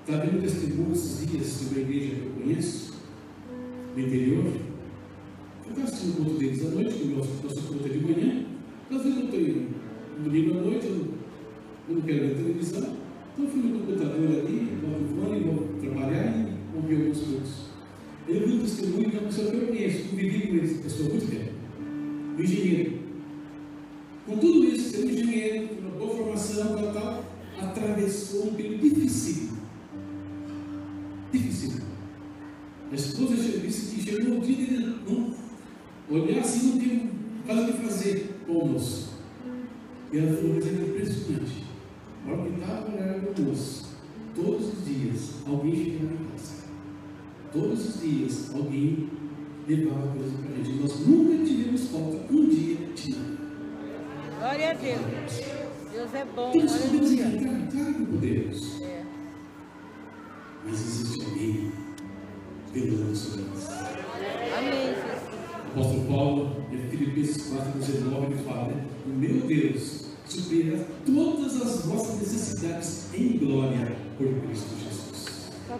Está 0.00 0.24
vendo 0.24 0.42
testemunho 0.42 0.92
esses 0.92 1.26
dias 1.30 1.60
de 1.60 1.66
uma 1.66 1.80
igreja 1.80 2.14
que 2.16 2.26
eu 2.26 2.32
conheço, 2.32 2.94
no 3.96 4.02
interior? 4.02 4.44
Eu 5.64 5.84
assistindo 5.84 6.12
o 6.12 6.16
culto 6.16 6.38
deles 6.38 6.66
à 6.66 6.70
noite, 6.70 6.94
que 6.94 7.04
o 7.04 7.16
nosso, 7.16 7.30
nosso 7.42 7.62
culto 7.62 7.86
é 7.86 7.88
de 7.88 7.98
manhã. 8.00 8.44
Às 8.90 9.02
vezes 9.02 9.18
eu 9.18 9.24
estou 9.24 9.40
no 10.18 10.24
domingo 10.24 10.58
à 10.58 10.62
noite, 10.62 10.86
eu, 10.86 11.14
eu 11.88 11.94
não 11.94 12.02
quero 12.02 12.18
ver 12.28 12.34
televisão. 12.34 12.96
Então 13.32 13.44
eu 13.44 13.50
fui 13.50 13.62
no 13.62 13.78
computador 13.78 14.26
ali, 14.26 14.78
boto 14.82 15.04
o 15.04 15.24
fone, 15.24 15.40
vou 15.40 15.68
trabalhar 15.80 16.36
e 16.36 16.76
ouvir 16.76 16.96
alguns 16.96 17.20
cultos. 17.20 17.71
Eu 18.28 18.46
vi 18.46 18.52
um 18.54 18.60
testemunho 18.60 19.10
de 19.10 19.16
uma 19.16 19.26
pessoa 19.26 19.50
que 19.50 19.56
eu 19.56 19.66
conheço, 19.66 20.08
convivi 20.08 20.46
com 20.46 20.64
essa 20.64 20.82
pessoa 20.82 21.08
muito 21.08 21.30
tempo. 21.30 21.52
Um 22.38 22.40
engenheiro. 22.40 22.98
Com 24.26 24.36
tudo 24.38 24.64
isso, 24.64 24.90
sendo 24.90 25.10
engenheiro, 25.10 25.68
com 25.68 25.80
uma 25.80 25.90
boa 25.90 26.16
formação, 26.16 26.76
tal, 26.76 26.92
tal, 26.92 27.24
atravessou 27.60 28.48
um 28.48 28.54
período 28.54 28.80
difícil. 28.80 29.48
Difícil. 31.32 31.80
A 32.92 32.94
esposa 32.94 33.34
disse 33.34 33.96
que 33.96 34.02
chegou 34.02 34.36
um 34.36 34.40
dia 34.40 34.66
de 34.66 34.76
não 34.78 35.34
olhar 36.08 36.40
assim, 36.40 36.78
não 36.78 37.10
quase 37.44 37.70
o 37.70 37.74
que 37.74 37.82
fazer 37.82 38.34
com 38.46 38.52
o 38.52 38.60
almoço. 38.60 39.14
E 40.12 40.18
ela 40.18 40.36
falou, 40.36 40.54
mas 40.54 40.66
era 40.66 40.76
impressionante. 40.76 41.64
A 42.24 42.30
hora 42.30 42.42
que 42.42 42.60
estava 42.60 42.88
na 42.88 42.96
hora 42.96 43.20
do 43.20 43.42
almoço, 43.42 43.96
todos 44.36 44.68
os 44.68 44.84
dias, 44.84 45.30
alguém 45.44 45.74
chegava. 45.74 46.21
Todos 47.52 47.86
os 47.86 48.00
dias, 48.00 48.50
alguém 48.54 49.10
levava 49.68 50.08
coisa 50.08 50.38
para 50.38 50.52
a 50.52 50.64
gente. 50.64 50.80
Nós 50.80 51.06
nunca 51.06 51.44
tivemos 51.44 51.88
falta. 51.88 52.32
Um 52.32 52.48
dia 52.48 52.76
tinha. 52.94 53.18
Glória 54.38 54.70
a 54.70 54.74
Deus. 54.74 55.62
Deus 55.92 56.14
é 56.14 56.24
bom. 56.34 56.50
Todos 56.50 56.72
podemos 56.72 57.12
encontrar, 57.12 57.68
claro 57.70 57.94
que 57.94 58.06
podemos. 58.06 58.80
É. 58.80 59.04
Mas 60.64 60.80
existe 60.80 61.24
alguém 61.26 61.72
velando 62.72 63.16
sobre 63.16 63.42
nós. 63.42 63.68
Amém. 64.56 64.94
O 65.74 65.80
apóstolo 65.80 66.06
Paulo, 66.06 66.66
em 66.72 66.88
Filipenses 66.88 67.48
4, 67.48 67.78
19, 67.78 68.26
ele 68.32 68.42
fala: 68.44 68.68
né? 68.68 68.86
O 69.04 69.10
meu 69.10 69.40
Deus 69.42 70.06
supera 70.26 70.86
todas 71.04 71.60
as 71.60 71.84
vossas 71.84 72.18
necessidades 72.18 73.12
em 73.12 73.36
glória 73.36 73.94
por 74.16 74.26
Cristo 74.26 74.70
Jesus. 74.82 75.50
Só. 75.68 75.78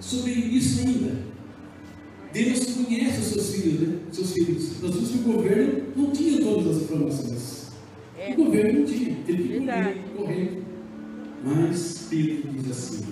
Sobre 0.00 0.32
isso 0.32 0.80
ainda, 0.80 1.30
Deus 2.32 2.64
conhece 2.64 3.20
os 3.20 3.26
seus 3.26 3.54
filhos, 3.54 3.88
né? 3.88 3.98
Seus 4.10 4.32
filhos. 4.32 4.80
Nós 4.80 4.94
vimos 4.94 5.10
que 5.10 5.18
o 5.18 5.32
governo 5.32 5.82
não 5.94 6.10
tinha 6.10 6.40
todas 6.42 6.76
as 6.76 6.82
informações. 6.82 7.70
É. 8.18 8.32
O 8.32 8.36
governo 8.36 8.80
não 8.80 8.86
tinha, 8.86 9.16
teve 9.26 9.42
que 9.42 9.66
correr, 9.66 10.04
correr. 10.16 10.62
Mas 11.44 12.06
Pedro 12.08 12.50
diz 12.52 12.70
assim: 12.70 13.04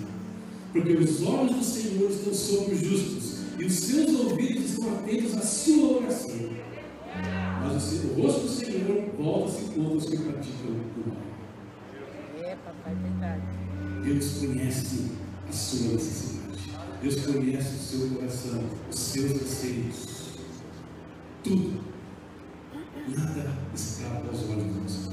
Porque 0.71 0.93
os 0.93 1.21
olhos 1.23 1.55
do 1.55 1.63
Senhor 1.63 2.09
estão 2.09 2.33
sobre 2.33 2.75
os 2.75 2.81
justos, 2.81 3.39
e 3.59 3.65
os 3.65 3.73
seus 3.73 4.09
ouvidos 4.15 4.71
estão 4.71 4.93
atentos 4.95 5.37
à 5.37 5.41
sua 5.41 5.97
oração. 5.97 6.49
Mas 7.61 7.93
o, 7.93 8.07
o 8.07 8.21
rosto 8.21 8.41
do 8.41 8.49
Senhor 8.49 9.09
volta-se 9.17 9.65
contra 9.73 9.97
os 9.97 10.05
que 10.05 10.17
praticam 10.17 10.71
o 10.71 11.09
mal. 11.09 11.17
É, 12.43 12.55
papai, 12.55 12.95
verdade. 12.95 13.43
Deus 14.03 14.31
conhece 14.39 15.11
a 15.47 15.51
sua 15.51 15.93
necessidade. 15.93 16.38
Deus 17.01 17.15
conhece 17.25 17.75
o 17.75 17.79
seu 17.79 18.09
coração, 18.09 18.61
os 18.89 18.99
seus 18.99 19.31
anseios. 19.31 20.09
Tudo. 21.43 21.79
Nada 23.15 23.57
escapa 23.73 24.27
aos 24.27 24.49
olhos 24.49 24.65
de 24.65 24.71
Deus. 24.71 25.09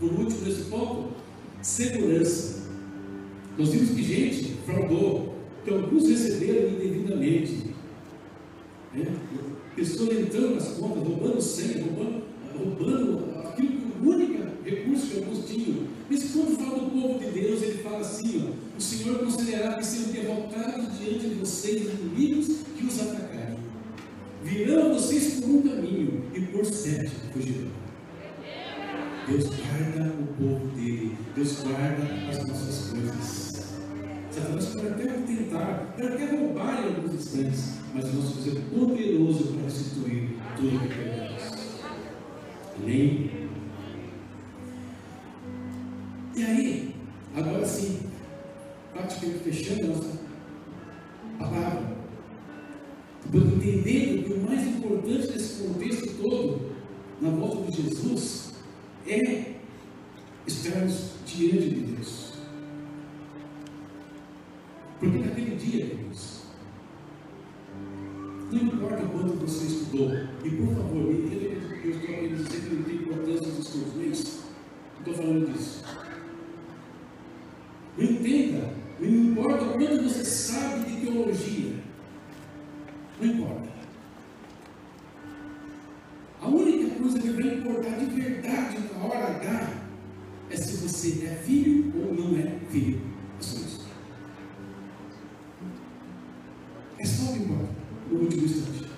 Por 0.00 0.12
último, 0.12 0.46
nesse 0.46 0.62
ponto, 0.62 1.10
segurança. 1.60 2.68
Nós 3.58 3.68
vimos 3.68 3.90
que 3.90 4.02
gente 4.02 4.56
fraudou, 4.64 5.34
que 5.64 5.70
alguns 5.70 6.08
receberam 6.08 6.70
indevidamente. 6.70 7.74
Né? 8.94 9.14
Pessoas 9.76 10.18
entrando 10.18 10.54
nas 10.54 10.68
contas, 10.68 11.06
roubando 11.06 11.40
senha, 11.42 11.84
roubando, 11.84 12.22
roubando 12.56 13.38
aquilo 13.46 13.68
que 13.68 14.06
o 14.06 14.10
único 14.10 14.37
recurso 14.68 15.06
que 15.06 15.18
alguns 15.18 15.46
tinham. 15.46 15.86
Mas 16.10 16.30
quando 16.30 16.56
fala 16.56 16.78
do 16.78 16.90
povo 16.90 17.18
de 17.18 17.30
Deus, 17.30 17.62
ele 17.62 17.78
fala 17.82 17.98
assim: 17.98 18.48
ó, 18.48 18.76
o 18.78 18.80
Senhor 18.80 19.18
considerará 19.18 19.74
que 19.74 19.86
serão 19.86 20.12
derrotados 20.12 20.98
diante 20.98 21.28
de 21.28 21.34
vocês 21.34 21.82
inimigos 21.82 22.48
que 22.76 22.84
os 22.84 23.00
atacarem. 23.00 23.58
Virão 24.42 24.94
vocês 24.94 25.40
por 25.40 25.50
um 25.50 25.62
caminho 25.62 26.24
e 26.34 26.40
por 26.42 26.64
sete 26.64 27.10
fugirão. 27.32 27.70
Deus 29.28 29.44
guarda 29.44 30.14
o 30.18 30.26
povo 30.42 30.66
dele, 30.68 31.14
Deus 31.34 31.56
guarda 31.62 32.02
as 32.30 32.46
nossas 32.46 32.90
coisas. 32.90 33.48
Satanás 34.30 34.66
pode 34.66 34.86
até 34.86 35.04
tentar, 35.04 35.94
pode 35.96 36.08
até 36.08 36.36
roubar 36.36 36.82
em 36.82 36.94
alguns 36.94 37.14
instantes, 37.14 37.74
mas 37.94 38.04
o 38.04 38.12
nosso 38.14 38.38
Deus 38.40 38.56
é 38.56 38.60
poderoso 38.60 39.44
para 39.52 39.64
restituir 39.64 40.30
tudo 40.56 40.78
que 40.80 40.88
perdemos. 40.94 41.42
Amém? 42.80 43.27
Agora 47.58 47.66
sim, 47.66 47.98
praticamente 48.92 49.38
fechando 49.40 49.84
a 49.84 49.88
nossa 49.88 50.18
palavra, 51.38 51.96
entendendo 53.26 54.24
que 54.24 54.32
o 54.32 54.42
mais 54.48 54.66
importante 54.66 55.32
nesse 55.32 55.62
contexto 55.64 56.22
todo, 56.22 56.72
na 57.20 57.30
volta 57.30 57.70
de 57.70 57.82
Jesus, 57.82 58.52
é 59.06 59.54
estarmos 60.46 61.10
diante 61.26 61.70
de 61.70 61.80
Deus. 61.80 62.32
Porque 65.00 65.18
naquele 65.18 65.56
dia, 65.56 65.86
queridos, 65.86 66.42
não 68.52 68.62
importa 68.62 69.02
quanto 69.04 69.34
você 69.34 69.66
estudou, 69.66 70.10
e 70.44 70.50
por 70.50 70.74
favor, 70.74 71.02
me 71.04 71.26
entenda 71.26 71.76
que 71.76 71.88
eu 71.88 71.90
estou 71.90 72.14
aqui 72.14 72.28
dizendo 72.28 72.68
que 72.68 72.74
não 72.74 72.82
tem 72.84 72.94
importância 72.94 73.52
dos 73.52 74.00
é 74.00 74.06
isso? 74.06 74.44
Não 74.94 75.12
estou 75.12 75.14
falando 75.14 75.52
disso. 75.52 75.84
Não 79.00 79.08
importa 79.08 79.64
quanto 79.64 80.02
você 80.02 80.24
sabe 80.24 80.90
de 80.90 81.06
teologia, 81.06 81.74
não 83.20 83.28
importa. 83.28 83.68
A 86.40 86.48
única 86.48 86.94
coisa 86.96 87.18
que 87.20 87.30
vai 87.30 87.54
importar 87.54 87.96
de 87.98 88.06
verdade 88.06 88.78
na 88.92 89.04
hora 89.04 89.36
H 89.36 89.72
é 90.50 90.56
se 90.56 90.76
você 90.76 91.26
é 91.26 91.34
filho 91.44 91.92
ou 91.96 92.14
não 92.14 92.36
é 92.38 92.58
filho. 92.70 93.00
É 93.38 93.42
só 93.42 93.56
isso. 93.58 93.86
É 96.98 97.04
só 97.04 97.30
o 97.30 97.34
que 97.34 97.42
importa, 97.42 97.68
no 98.10 98.18
último 98.20 98.44
instante. 98.44 98.88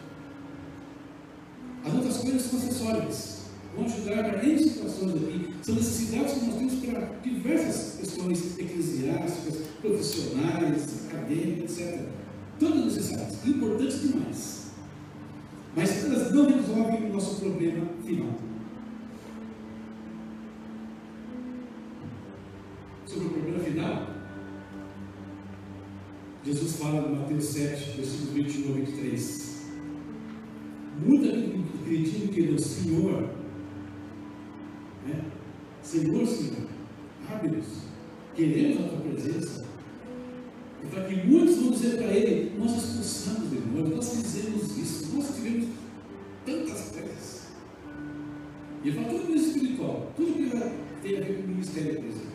As 1.85 1.95
outras 1.95 2.17
coisas 2.19 2.43
são 2.43 2.59
acessórias. 2.59 3.41
Vão 3.77 3.85
ajudar 3.85 4.25
para 4.25 4.45
N 4.45 4.59
situações 4.59 5.15
aqui. 5.15 5.55
São 5.63 5.75
necessidades 5.75 6.35
que 6.35 6.47
nós 6.47 6.57
temos 6.57 6.75
para 6.85 7.01
diversas 7.23 7.99
questões 8.01 8.59
eclesiásticas, 8.59 9.60
profissionais, 9.81 11.07
acadêmicas, 11.09 11.79
etc. 11.79 12.09
Todas 12.59 12.85
necessárias, 12.85 13.47
importantes 13.47 14.03
demais. 14.03 14.71
Mas 15.75 16.05
elas 16.05 16.33
não 16.33 16.47
resolvem 16.47 17.11
o 17.11 17.13
nosso 17.13 17.41
problema 17.41 17.87
final. 18.05 18.35
Sobre 23.07 23.27
o 23.27 23.31
problema 23.31 23.65
final, 23.65 24.07
Jesus 26.45 26.77
fala 26.77 27.09
em 27.09 27.17
Mateus 27.17 27.45
7, 27.45 27.97
versículos 27.97 28.31
21 28.31 28.71
a 28.71 28.75
23. 28.77 29.51
Muita 31.07 31.27
gente 31.27 31.65
acredita 31.83 32.29
que 32.29 32.49
é 32.49 32.51
o 32.51 32.59
Senhor. 32.59 33.31
Né? 35.07 35.25
Senhor, 35.83 36.27
Senhor, 36.27 36.67
abre-nos. 37.31 37.67
Queremos 38.35 38.85
a 38.85 38.89
tua 38.89 39.01
presença. 39.01 39.70
E 40.83 40.87
para 40.89 41.05
que 41.05 41.27
muitos 41.27 41.57
vão 41.57 41.71
dizer 41.71 41.97
para 41.97 42.13
ele: 42.13 42.59
Nós 42.59 42.77
expulsamos 42.77 43.51
demônios, 43.51 43.97
nós 43.97 44.15
fizemos 44.15 44.79
isso, 44.79 45.15
nós 45.15 45.35
tivemos 45.35 45.69
tantas 46.45 46.91
coisas. 46.91 47.49
E 48.83 48.89
ele 48.89 48.97
fala 48.97 49.09
tudo 49.09 49.27
coisa 49.27 49.47
espiritual, 49.47 50.13
tudo 50.17 50.33
que 50.33 50.51
tem 51.03 51.17
a 51.17 51.21
ver 51.21 51.37
com 51.37 51.43
o 51.43 51.49
ministério, 51.49 51.97
por 51.97 52.05
exemplo. 52.07 52.31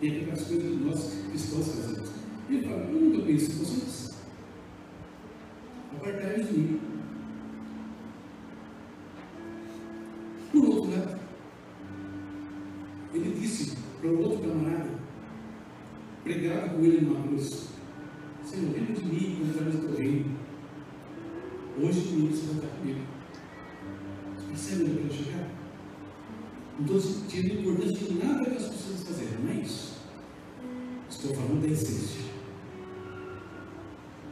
Tem 0.00 0.10
a 0.10 0.12
ver 0.14 0.26
com 0.26 0.32
as 0.32 0.42
coisas 0.42 0.68
que 0.68 0.84
nós 0.84 1.12
cristãos 1.30 1.68
fazemos. 1.68 2.10
E 2.48 2.54
ele 2.54 2.68
fala: 2.68 2.82
Eu 2.82 3.00
nunca 3.00 3.22
conheci 3.22 3.52
vocês. 3.52 4.14
Apartai 5.96 6.42
de 6.42 6.52
mim. 6.52 6.80
Por 10.52 10.64
outro 10.64 10.90
lado, 10.90 11.20
ele 13.14 13.40
disse 13.40 13.76
para 14.00 14.10
o 14.10 14.20
outro 14.20 14.48
camarada, 14.48 14.90
pregado 16.22 16.76
com 16.76 16.84
ele 16.84 17.00
numa 17.00 17.26
cruz: 17.26 17.65
importância 27.86 28.06
de 28.08 28.24
nada 28.24 28.44
que 28.44 28.56
as 28.56 28.64
pessoas 28.64 29.02
fazerem, 29.04 29.38
não 29.44 29.50
é 29.52 29.54
isso. 29.56 29.96
Estou 31.08 31.34
falando 31.34 31.62
da 31.62 31.68
essência. 31.68 32.20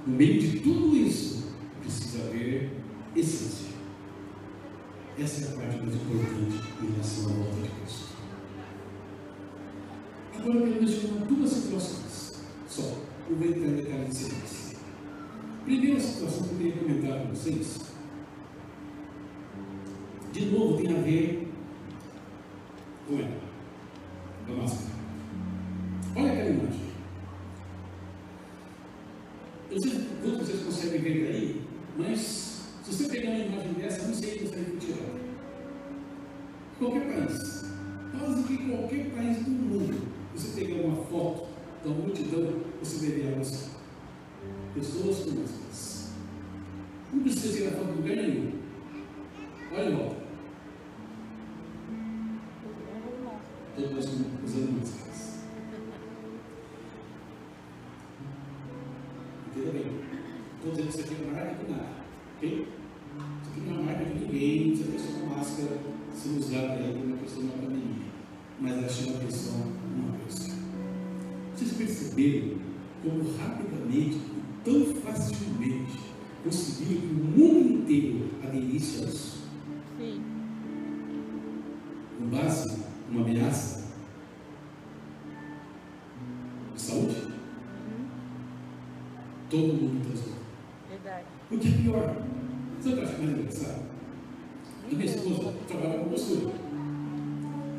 No 0.07 0.17
meio 0.17 0.41
de 0.41 0.61
tudo 0.61 0.97
isso, 0.97 1.45
precisa 1.81 2.25
haver 2.25 2.71
essência. 3.15 3.75
Essa 5.19 5.45
é 5.45 5.49
a 5.49 5.57
parte 5.57 5.77
mais 5.79 5.95
importante 5.95 6.61
em 6.83 6.91
relação 6.91 7.31
à 7.31 7.35
volta 7.35 7.63
de 7.63 7.69
Cristo. 7.69 8.15
Agora 10.37 10.59
eu 10.59 10.67
quero 10.67 10.83
mencionar 10.83 11.27
duas 11.27 11.51
situações 11.51 12.45
só. 12.69 12.83
Eu 13.31 13.37
vou 13.37 13.47
entrar 13.47 13.69
em 13.69 13.77
detalhes 13.77 14.09
de 14.11 14.17
sequência. 14.17 14.79
Primeira 15.65 16.01
situação 16.01 16.49
que 16.49 16.55
eu 16.55 16.59
queria 16.59 16.73
comentar 16.73 17.21
com 17.21 17.29
vocês, 17.29 17.79
de 20.33 20.47
novo 20.47 20.77
tem 20.77 20.95
a 20.95 21.01
ver 21.01 21.44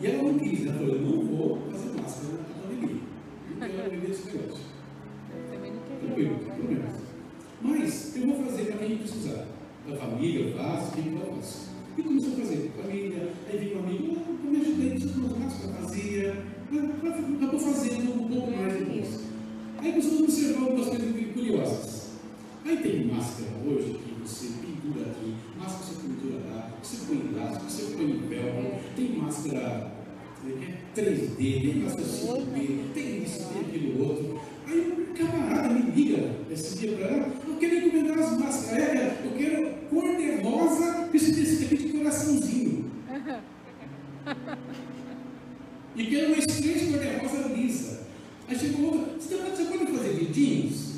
E 0.05 0.07
ela 0.07 0.21
não 0.21 0.37
quis, 0.37 0.67
ela 0.67 0.77
falou, 0.77 0.95
eu 0.95 1.01
não 1.01 1.25
vou 1.25 1.57
fazer 1.71 1.99
máscara 1.99 2.33
na 2.37 2.61
pandemia. 2.61 3.01
Não 3.59 3.67
quero 3.67 3.89
viver 3.89 4.11
esse 4.11 4.25
negócio. 4.27 4.63
Eu 5.33 5.51
também 5.55 5.71
não 5.71 5.79
Tranquilo, 5.99 6.35
queria. 6.35 6.53
tem 6.53 6.59
problema. 6.59 6.89
Mas 7.63 8.15
eu 8.15 8.27
vou 8.27 8.45
fazer 8.45 8.63
para 8.65 8.85
quem 8.85 8.97
precisar. 8.97 9.47
Da 9.89 9.95
família, 9.97 10.41
eu 10.41 10.57
faço, 10.57 10.91
quem 10.91 11.11
eu 11.11 11.35
faço. 11.35 11.69
E 11.97 12.03
começou 12.03 12.33
a 12.33 12.35
fazer. 12.35 12.71
Família, 12.79 13.29
aí 13.49 13.57
vem 13.57 13.75
um 13.75 13.79
amigo, 13.79 14.17
ah, 14.19 14.31
eu 14.45 14.51
me 14.51 14.61
ajudei, 14.61 14.89
preciso 14.91 15.13
de 15.13 15.19
uma 15.21 15.39
máscara 15.39 15.73
vazia. 15.73 16.43
Acabou 17.37 17.59
fazendo 17.59 18.13
um 18.13 18.27
pouco 18.27 18.51
mais 18.51 18.73
depois. 18.73 19.19
Aí 19.79 19.89
começou 19.91 20.19
a 20.19 20.21
observar 20.21 20.61
algumas 20.65 20.87
coisas 20.87 21.33
curiosas. 21.33 22.09
Aí 22.63 22.77
tem 22.77 23.05
máscara 23.07 23.49
hoje 23.65 23.99
que 24.03 24.21
você 24.21 24.47
pendura 24.61 25.09
aqui, 25.09 25.33
máscara 25.57 25.83
que 25.83 25.95
você 25.95 26.07
pendura 26.07 26.39
lá, 26.51 26.71
você 26.83 26.97
põe 27.07 27.17
em 27.17 27.35
laço, 27.35 27.59
você 27.69 27.95
põe 27.95 28.05
em 28.05 28.19
velcro, 28.27 28.79
tem 28.95 29.17
máscara 29.17 29.94
como 30.51 30.63
é 30.63 30.65
que 30.65 31.01
é? 31.01 31.03
3D, 31.03 31.37
tem 31.37 31.75
máscara 31.81 32.03
5D, 32.07 32.77
tem 32.93 33.23
isso, 33.23 33.47
tem 33.49 33.61
aquilo 33.61 34.07
outro. 34.07 34.41
Aí 34.67 34.79
um 34.79 35.13
camarada 35.13 35.69
me 35.73 35.91
liga 35.91 36.29
esse 36.51 36.77
dia 36.79 36.95
para 36.97 37.07
ela, 37.07 37.27
eu 37.47 37.55
quero 37.57 37.75
encomendar 37.75 38.19
as 38.19 38.37
máscaras, 38.39 39.13
eu 39.25 39.31
quero 39.37 39.69
cor 39.89 40.15
de 40.15 40.41
rosa, 40.41 41.09
esse 41.13 41.33
tecido 41.35 41.65
aqui 41.65 41.77
de 41.77 41.89
coraçãozinho. 41.97 42.85
E 45.95 46.03
quero 46.05 46.27
uma 46.27 46.37
estreita 46.37 46.85
cor 46.85 46.99
de 46.99 47.37
rosa 47.37 47.47
lisa. 47.55 47.99
Aí 48.47 48.57
chegou 48.57 48.85
outra, 48.93 49.13
você, 49.19 49.35
tá- 49.35 49.45
você 49.55 49.63
pode 49.65 49.85
fazer 49.91 50.09
vidinhos? 50.13 50.95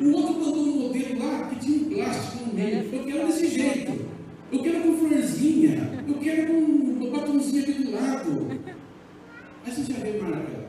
O 0.00 0.10
outro 0.12 0.32
mandou 0.34 0.64
um 0.66 0.80
modelo 0.88 1.18
lá 1.18 1.46
que 1.48 1.56
tinha 1.56 1.78
um 1.78 1.90
plástico 1.90 2.46
no 2.46 2.54
meio. 2.54 2.78
Eu 2.92 3.04
quero 3.04 3.26
desse 3.26 3.48
jeito. 3.48 4.06
Eu 4.50 4.62
quero 4.62 4.80
com 4.82 4.96
florzinha. 4.96 5.89
Eu 6.10 6.18
quero 6.18 6.46
com 6.48 6.54
um 6.54 7.10
batomzinho 7.12 7.62
aqui 7.62 7.72
do 7.84 7.92
lado. 7.92 8.60
Aí 9.64 9.72
você 9.72 9.92
já 9.92 9.98
vê 10.00 10.18
marca. 10.18 10.68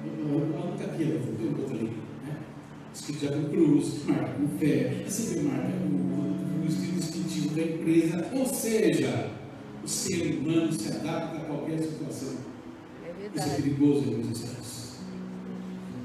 Ela 0.00 0.74
aqui, 0.74 1.02
ela 1.02 1.36
tem 1.36 1.48
um 1.48 1.58
outro 1.58 1.74
ali. 1.74 1.92
Né? 2.24 2.36
Escrito 2.94 3.24
já 3.24 3.32
com 3.32 3.44
cruz, 3.48 4.04
marca 4.06 4.34
com 4.34 4.48
fé. 4.58 4.90
Aí 4.90 5.10
você 5.10 5.34
vê 5.34 5.42
marca 5.42 5.72
com 5.72 6.62
o 6.62 6.66
estilo 6.68 7.00
distintivo 7.00 7.56
da 7.56 7.62
empresa. 7.62 8.30
Ou 8.32 8.46
seja, 8.46 9.30
o 9.82 9.88
ser 9.88 10.38
humano 10.38 10.72
se 10.72 10.88
adapta 10.88 11.38
a 11.38 11.44
qualquer 11.44 11.82
situação. 11.82 12.36
É 13.04 13.38
Isso 13.40 13.48
é 13.48 13.56
perigoso 13.56 14.04
em 14.08 14.14
alguns. 14.14 14.98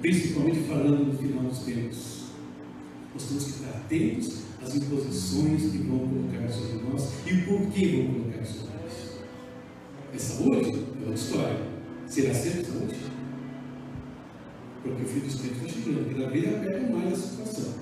Principalmente 0.01 0.59
falando 0.61 1.05
no 1.05 1.17
final 1.19 1.43
dos 1.43 1.59
tempos. 1.59 2.23
Nós 3.13 3.23
temos 3.25 3.43
que 3.43 3.49
estar 3.51 3.69
atentos 3.77 4.43
às 4.63 4.75
imposições 4.75 5.61
que 5.71 5.77
vão 5.79 5.99
colocar 5.99 6.49
sobre 6.49 6.83
nós 6.89 7.09
e 7.25 7.33
o 7.33 7.45
porquê 7.45 7.87
vão 7.87 8.13
colocar 8.13 8.45
sobre 8.45 8.73
nós. 8.81 9.19
É 10.13 10.17
saúde? 10.17 10.69
É 10.69 10.99
outra 10.99 11.13
história. 11.13 11.59
Será 12.07 12.33
sempre 12.33 12.65
saúde? 12.65 12.95
Porque 14.81 15.03
o 15.03 15.05
fim 15.05 15.19
dos 15.19 15.35
tempos 15.35 15.57
está 15.57 15.69
chegando. 15.69 16.15
Cada 16.15 16.29
vez 16.29 16.55
aperta 16.55 16.93
mais 16.93 17.13
a 17.13 17.15
situação. 17.15 17.73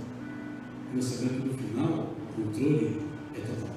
E 0.91 0.95
nós 0.95 1.05
sabemos 1.05 1.41
que 1.41 1.47
no 1.47 1.53
final 1.57 2.15
o 2.37 2.41
controle 2.41 3.01
é 3.35 3.39
total. 3.39 3.75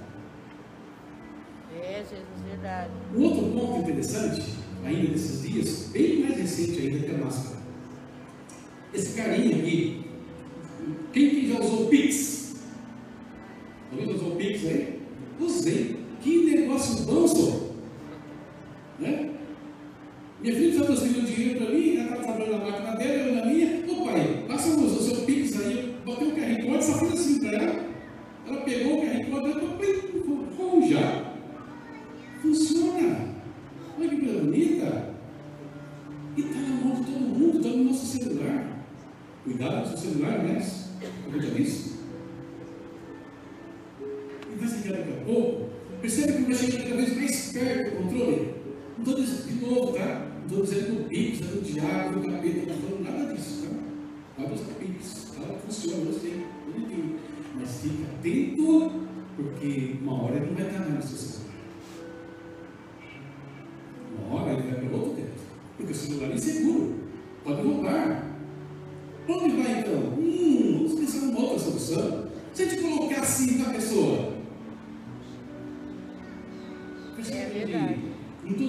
É, 1.76 1.98
Jesus, 1.98 2.44
verdade. 2.46 2.92
Um 3.14 3.22
outro 3.22 3.50
ponto 3.50 3.80
interessante, 3.80 4.42
ainda 4.84 5.08
desses 5.08 5.42
dias, 5.42 5.88
bem 5.92 6.20
mais 6.20 6.36
recente 6.36 6.80
ainda 6.80 6.98
que 7.06 7.14
a 7.14 7.18
máscara. 7.18 7.56
Esse 8.92 9.14
carinha 9.14 9.56
aqui, 9.56 10.04
quem 11.12 11.30
que 11.30 11.52
já 11.52 11.60
usou 11.60 11.88
Pix? 11.88 12.43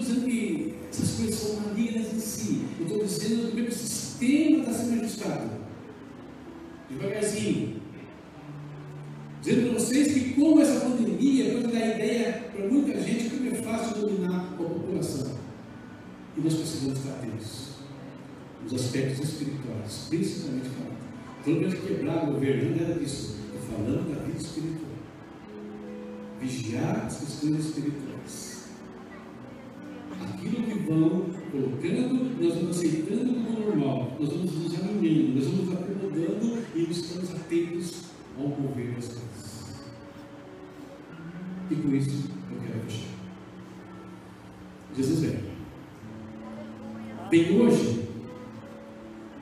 Dizendo 0.06 0.26
que 0.26 0.76
essas 0.90 1.12
coisas 1.12 1.36
são 1.36 1.56
malignas 1.62 2.14
em 2.14 2.20
si. 2.20 2.66
Eu 2.80 2.86
estou 2.86 3.04
dizendo 3.04 3.52
que 3.52 3.62
o 3.62 3.72
sistema 3.72 4.60
está 4.60 4.74
sendo 4.74 5.02
ajustado. 5.02 5.50
Devagarzinho. 6.90 7.82
Dizendo 9.42 9.70
para 9.70 9.80
vocês 9.80 10.14
que 10.14 10.34
como 10.34 10.62
essa 10.62 10.80
pandemia 10.80 11.54
pode 11.54 11.74
dar 11.74 11.96
ideia 11.96 12.52
para 12.56 12.68
muita 12.68 13.02
gente 13.02 13.30
como 13.30 13.50
é 13.50 13.54
fácil 13.56 14.02
dominar 14.02 14.38
a 14.38 14.56
população. 14.56 15.38
E 16.38 16.42
nós 16.42 16.54
precisamos 16.54 17.00
estar 17.00 17.12
atentos 17.12 17.76
nos 18.64 18.74
aspectos 18.74 19.30
espirituais, 19.30 20.08
principalmente 20.10 20.70
falando. 20.70 20.96
Todo 21.44 21.62
mundo 21.62 21.88
quebrar 21.88 22.24
o 22.24 22.34
governo, 22.34 22.82
era 22.84 23.00
disso. 23.00 23.36
Falando 23.70 24.14
da 24.14 24.24
vida 24.24 24.38
espiritual. 24.38 24.92
Vigiar 26.40 27.06
as 27.06 27.20
questões 27.20 27.66
espirituais. 27.66 28.05
Vão 30.86 31.26
colocando, 31.52 32.40
nós 32.40 32.54
vamos 32.54 32.78
aceitando 32.78 33.34
como 33.34 33.60
normal, 33.60 34.16
nós 34.20 34.30
vamos 34.30 34.54
nos 34.54 34.76
alinhando, 34.76 35.34
nós 35.34 35.46
vamos 35.48 35.74
acomodando 35.74 36.64
e 36.76 36.92
estamos 36.92 37.34
atentos 37.34 38.04
ao 38.38 38.50
mover 38.50 38.94
das 38.94 39.08
coisas. 39.08 39.76
E 41.72 41.76
com 41.76 41.96
isso 41.96 42.30
eu 42.52 42.60
quero 42.62 42.80
fechar. 42.82 43.16
Jesus 44.96 45.20
vem. 45.22 45.40
Vem 47.32 47.60
hoje. 47.60 48.08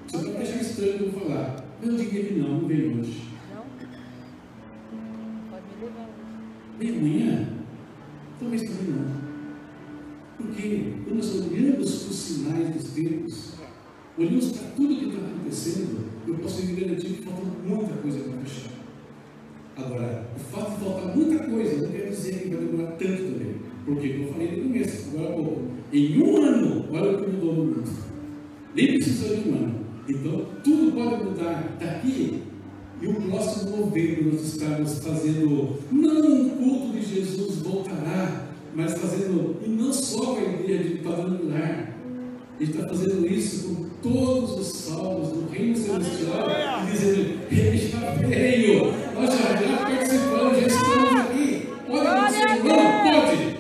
Você 0.08 0.18
pode 0.18 0.38
achar 0.38 0.62
estranho 0.62 1.06
eu 1.06 1.12
falar. 1.12 1.66
Eu 1.82 1.98
diria 1.98 2.24
que 2.24 2.34
não, 2.36 2.62
não 2.62 2.68
vem 2.68 3.00
hoje. 3.00 3.28
Não? 3.54 3.66
Pode 5.50 5.66
me 5.76 5.86
levar. 5.86 6.10
Vem 6.80 6.90
amanhã? 6.90 7.50
Talvez 8.40 8.62
também 8.62 8.96
não. 8.96 9.33
Porque 10.44 10.92
quando 11.06 11.16
nós 11.16 11.36
olhamos 11.36 12.04
para 12.04 12.12
os 12.12 12.16
sinais 12.18 12.76
dos 12.76 12.92
tempos, 12.92 13.54
olhamos 14.18 14.52
para 14.52 14.68
tudo 14.72 14.96
que 14.96 15.06
está 15.06 15.20
acontecendo, 15.20 16.06
eu 16.28 16.36
posso 16.36 16.66
lhe 16.66 16.82
garantir 16.82 17.08
que 17.08 17.22
falta 17.24 17.44
muita 17.66 17.94
coisa 17.94 18.20
para 18.20 18.38
fechar. 18.40 18.72
Agora, 19.78 20.28
o 20.36 20.40
fato 20.40 20.72
de 20.72 20.84
faltar 20.84 21.16
muita 21.16 21.44
coisa 21.46 21.82
não 21.82 21.92
quer 21.92 22.10
dizer 22.10 22.40
que 22.42 22.50
vai 22.50 22.66
demorar 22.66 22.92
tanto 22.92 23.24
também. 23.24 23.56
Porque, 23.86 24.10
como 24.10 24.24
eu 24.24 24.34
falei 24.34 24.52
no 24.52 24.64
começo, 24.64 25.10
agora 25.10 25.30
há 25.30 25.36
pouco, 25.36 25.62
em 25.94 26.22
um 26.22 26.42
ano, 26.42 26.86
olha 26.92 27.12
o 27.12 27.24
que 27.24 27.32
mudou 27.32 27.54
no 27.54 27.64
mundo. 27.66 27.90
Nem 28.76 28.88
precisou 28.88 29.38
de 29.38 29.50
um 29.50 29.56
ano. 29.56 29.76
Então, 30.10 30.46
tudo 30.62 30.92
pode 30.92 31.24
mudar 31.24 31.78
daqui 31.80 32.44
e 33.02 33.08
o 33.08 33.16
próximo 33.16 33.78
novembro 33.78 34.34
nós 34.34 34.42
estamos 34.42 35.00
fazendo, 35.00 35.78
não 35.92 36.32
um 36.32 36.50
culto 36.50 36.98
de 36.98 37.02
Jesus 37.02 37.58
voltará, 37.58 38.53
mas 38.76 38.94
fazendo, 38.98 39.60
e 39.64 39.70
não 39.70 39.94
só 39.94 40.36
com 40.36 40.40
a 40.40 40.44
ideia 40.44 40.84
de 40.84 40.98
quadrangular, 41.00 41.96
ele 42.60 42.72
está 42.72 42.88
fazendo 42.88 43.26
isso 43.28 43.76
com 43.76 43.90
todos 44.02 44.60
os 44.60 44.68
salmos 44.68 45.30
do 45.30 45.50
reino 45.50 45.76
celestial, 45.76 46.48
e 46.88 46.92
dizendo, 46.92 47.40
ele 47.52 47.78
já 47.78 48.12
veio, 48.28 48.86
nós 49.14 49.30
já, 49.30 49.56
já 49.56 49.78
participamos, 49.78 50.60
já 50.60 50.68
estamos 50.68 51.22
aqui, 51.22 51.70
olha 51.90 52.30
você, 52.30 52.46
não 52.46 52.62
pode, 52.64 53.54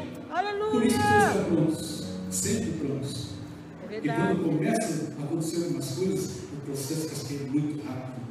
por 0.72 0.84
isso 0.84 0.97
que 0.97 1.03
estamos 1.03 1.47
prontos, 1.47 2.03
sempre 2.32 2.72
prontos. 2.72 3.34
É 3.91 3.97
E 3.97 4.01
quando 4.01 4.43
começam 4.43 5.07
a 5.20 5.24
acontecer 5.24 5.64
algumas 5.66 5.91
coisas, 5.91 6.32
o 6.51 6.66
processo 6.66 7.09
casqueia 7.09 7.43
muito 7.43 7.86
rápido 7.86 8.24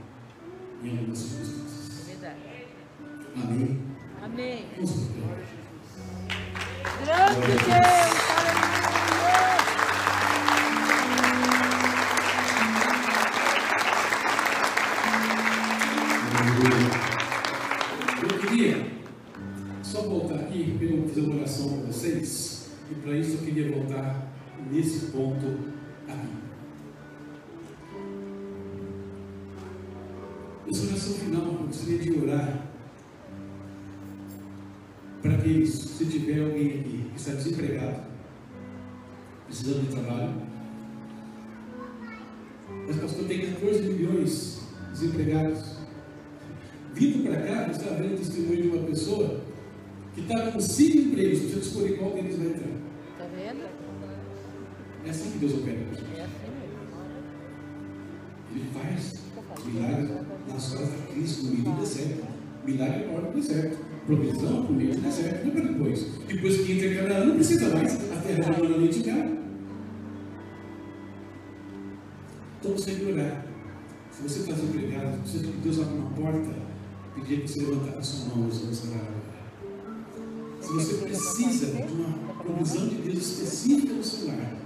em 0.82 0.90
algumas 0.90 1.18
circunstâncias. 1.18 2.00
É 2.00 2.10
verdade. 2.10 2.36
Amém? 3.36 3.78
Amém. 4.20 4.64
Vamos. 4.76 5.51
Grande 6.82 7.46
Deus, 7.46 7.70
aleluia. 16.38 16.92
Eu 18.22 18.38
queria 18.38 18.86
só 19.84 20.02
voltar 20.02 20.34
aqui, 20.34 20.76
eu 20.80 20.96
vou 20.98 21.08
fazer 21.08 21.20
uma 21.20 21.36
oração 21.36 21.68
para 21.68 21.86
vocês, 21.86 22.70
e 22.90 22.94
para 22.96 23.16
isso 23.16 23.34
eu 23.34 23.38
queria 23.38 23.70
voltar 23.70 24.32
nesse 24.68 25.06
ponto 25.12 25.46
aqui. 26.08 26.32
Essa 30.68 30.86
oração 30.86 31.14
final, 31.14 31.44
eu 31.44 31.66
gostaria 31.66 31.98
de 31.98 32.10
orar 32.18 32.61
se 35.66 36.06
tiver 36.06 36.40
alguém 36.40 36.68
aqui 36.68 37.10
que 37.10 37.16
está 37.16 37.32
desempregado, 37.32 38.02
precisando 39.46 39.88
de 39.88 39.96
trabalho, 39.96 40.34
mas 42.86 42.96
pastor 42.96 43.24
tem 43.26 43.52
14 43.52 43.82
milhões 43.82 44.60
de 44.86 45.00
desempregados. 45.00 45.72
Vindo 46.94 47.24
para 47.24 47.40
cá, 47.42 47.66
eu 47.66 47.70
estava 47.72 47.96
vendo 47.96 48.14
o 48.14 48.18
testemunho 48.18 48.62
de 48.62 48.68
uma 48.68 48.86
pessoa 48.86 49.40
que 50.14 50.20
estava 50.20 50.52
com 50.52 50.60
cinco 50.60 50.98
empregos, 50.98 51.40
você 51.40 51.58
escolher 51.58 51.98
qual 51.98 52.12
deles 52.12 52.36
vai 52.36 52.46
entrar. 52.48 52.68
Tá 53.18 53.24
vendo? 53.34 53.68
É 55.04 55.10
assim 55.10 55.30
que 55.32 55.38
Deus 55.38 55.54
opera 55.54 55.78
com 55.78 55.90
a 55.90 55.94
gente. 55.94 56.18
É 56.18 56.24
assim 56.24 56.52
mesmo. 56.60 56.82
Ele 58.54 58.64
faz 58.74 59.22
milagres 59.64 60.10
nas 60.48 60.74
horas 60.74 60.88
da 60.88 61.06
crise, 61.06 61.46
no 61.46 61.62
do 61.64 61.80
deserto. 61.80 62.26
Milagre 62.64 63.06
na 63.06 63.12
hora 63.12 63.32
do 63.32 63.40
deserto. 63.40 63.91
Provisão 64.06 64.66
meio 64.70 64.94
do 64.94 65.00
deserto, 65.00 65.44
não 65.44 65.52
para 65.52 65.62
depois. 65.62 66.06
Depois 66.26 66.60
que 66.60 66.72
entra 66.72 67.02
Canaã, 67.02 67.24
não 67.24 67.34
precisa 67.36 67.68
mais. 67.74 67.94
A 67.94 68.16
terra 68.16 68.42
já 68.42 68.58
manda 68.58 68.76
leite 68.76 69.00
e 69.00 69.06
mel. 69.06 69.42
Então 72.58 72.72
você 72.72 72.94
que 72.94 73.12
orar. 73.12 73.46
Se 74.10 74.22
você 74.22 74.40
está 74.40 74.52
desempregado, 74.52 75.26
se 75.26 75.38
que 75.38 75.46
Deus 75.62 75.80
abra 75.80 75.94
uma 75.94 76.10
porta, 76.10 76.54
pedir 77.14 77.42
que 77.42 77.48
você 77.48 77.60
levantar 77.60 77.98
a 77.98 78.02
sua 78.02 78.36
mão, 78.36 78.46
orar 78.46 79.00
agora. 79.00 79.32
Se 80.60 80.72
você 80.72 80.94
precisa 80.94 81.66
de 81.66 81.92
uma 81.92 82.34
provisão 82.34 82.88
de 82.88 82.94
Deus 82.96 83.18
específica 83.18 83.94
no 83.94 84.04
seu 84.04 84.28
lar, 84.28 84.56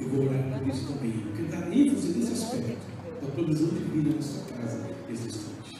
eu 0.00 0.08
vou 0.08 0.26
orar 0.26 0.58
por 0.58 0.68
isso 0.68 0.92
também. 0.92 1.24
Quero 1.36 1.48
dar 1.48 1.72
ênfase 1.72 2.08
nesse 2.18 2.32
aspecto 2.32 2.86
da 3.20 3.28
provisão 3.32 3.68
de 3.68 3.78
vida 3.78 4.16
na 4.16 4.22
sua 4.22 4.42
casa 4.44 4.90
nesse 5.08 5.28
instante. 5.28 5.78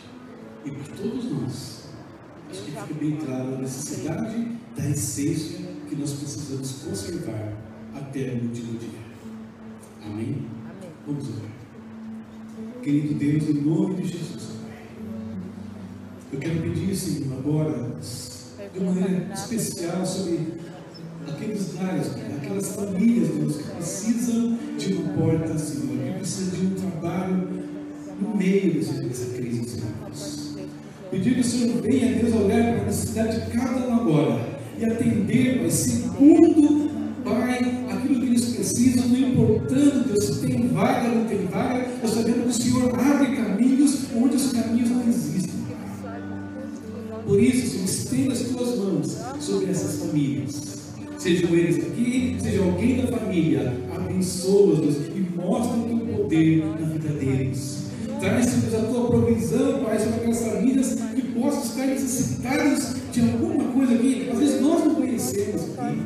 E 0.64 0.70
para 0.70 0.96
todos 0.96 1.24
nós, 1.32 1.77
acho 2.50 2.62
que 2.62 2.70
fica 2.70 2.94
bem 2.94 3.16
claro 3.16 3.54
a 3.54 3.58
necessidade 3.58 4.48
da 4.76 4.88
essência 4.88 5.58
que 5.88 5.96
nós 5.96 6.12
precisamos 6.12 6.72
conservar 6.82 7.52
até 7.94 8.32
o 8.32 8.46
último 8.46 8.78
dia. 8.78 9.00
Amém? 10.04 10.46
Amém. 10.64 10.90
Vamos 11.06 11.28
orar. 11.28 11.50
Querido 12.82 13.14
Deus, 13.14 13.48
em 13.48 13.62
nome 13.62 14.02
de 14.02 14.08
Jesus, 14.08 14.48
eu 16.32 16.38
quero 16.38 16.60
pedir, 16.62 16.94
Senhor, 16.94 17.38
agora, 17.38 17.96
de 18.72 18.78
uma 18.78 18.92
maneira 18.92 19.32
especial 19.32 20.04
sobre 20.04 20.58
aqueles 21.26 21.74
lares, 21.74 22.06
aquelas 22.36 22.74
famílias, 22.74 23.28
Deus, 23.28 23.56
que 23.56 23.70
precisam 23.74 24.58
de 24.78 24.92
uma 24.94 25.12
porta, 25.14 25.58
Senhor, 25.58 26.04
que 26.04 26.18
precisam 26.18 26.60
de 26.60 26.66
um 26.66 26.74
trabalho 26.74 27.48
no 28.20 28.36
meio 28.36 28.74
dessa 28.74 29.26
crise, 29.34 29.68
Senhor. 29.68 30.47
Pedir 31.10 31.34
que 31.34 31.40
o 31.40 31.44
Senhor 31.44 31.80
venha, 31.80 32.22
Deus, 32.22 32.34
olhar 32.34 32.74
para 32.74 32.82
a 32.82 32.84
necessidade 32.84 33.40
de 33.40 33.50
cada 33.50 33.88
um 33.88 33.94
agora 33.94 34.46
e 34.78 34.84
atender, 34.84 35.58
Pai, 35.60 35.70
segundo, 35.70 36.90
Pai, 37.24 37.58
aquilo 37.90 38.20
que 38.20 38.26
eles 38.26 38.44
precisam, 38.54 39.08
não 39.08 39.18
importando, 39.18 40.04
Deus, 40.06 40.38
tem 40.38 40.68
vaga 40.68 41.08
não 41.08 41.24
tem 41.24 41.46
vaga, 41.46 41.86
eu 42.02 42.08
sabendo 42.08 42.42
que 42.42 42.48
o 42.48 42.52
Senhor 42.52 43.00
abre 43.00 43.36
caminhos 43.36 44.06
onde 44.14 44.36
os 44.36 44.52
caminhos 44.52 44.90
não 44.90 45.08
existem. 45.08 45.54
Por 47.26 47.42
isso, 47.42 47.70
Senhor, 47.70 47.84
estenda 47.84 48.32
as 48.34 48.40
tuas 48.40 48.78
mãos 48.78 49.16
sobre 49.40 49.70
essas 49.70 50.00
famílias. 50.00 50.78
Sejam 51.16 51.50
eles 51.54 51.84
aqui, 51.84 52.36
seja 52.38 52.62
alguém 52.62 53.00
da 53.00 53.18
família, 53.18 53.72
abençoa-os 53.96 54.96
e 55.08 55.26
mostra 55.34 55.78
o 55.78 55.84
teu 55.84 56.16
poder 56.16 56.64
na 56.64 56.86
vida 56.86 57.08
deles. 57.08 57.77
Traz, 58.20 58.46
Deus, 58.46 58.74
a 58.74 58.86
tua 58.88 59.06
provisão, 59.06 59.84
Pai, 59.84 59.98
sobre 59.98 60.14
aquelas 60.16 60.40
famílias 60.40 60.96
que 61.14 61.22
possam 61.32 61.62
estar 61.62 61.86
necessitadas 61.86 62.96
de 63.12 63.20
alguma 63.20 63.72
coisa 63.72 63.94
aqui. 63.94 64.28
Às 64.32 64.38
vezes 64.38 64.60
nós 64.60 64.84
não 64.84 64.94
conhecemos 64.96 65.62
aqui. 65.78 65.96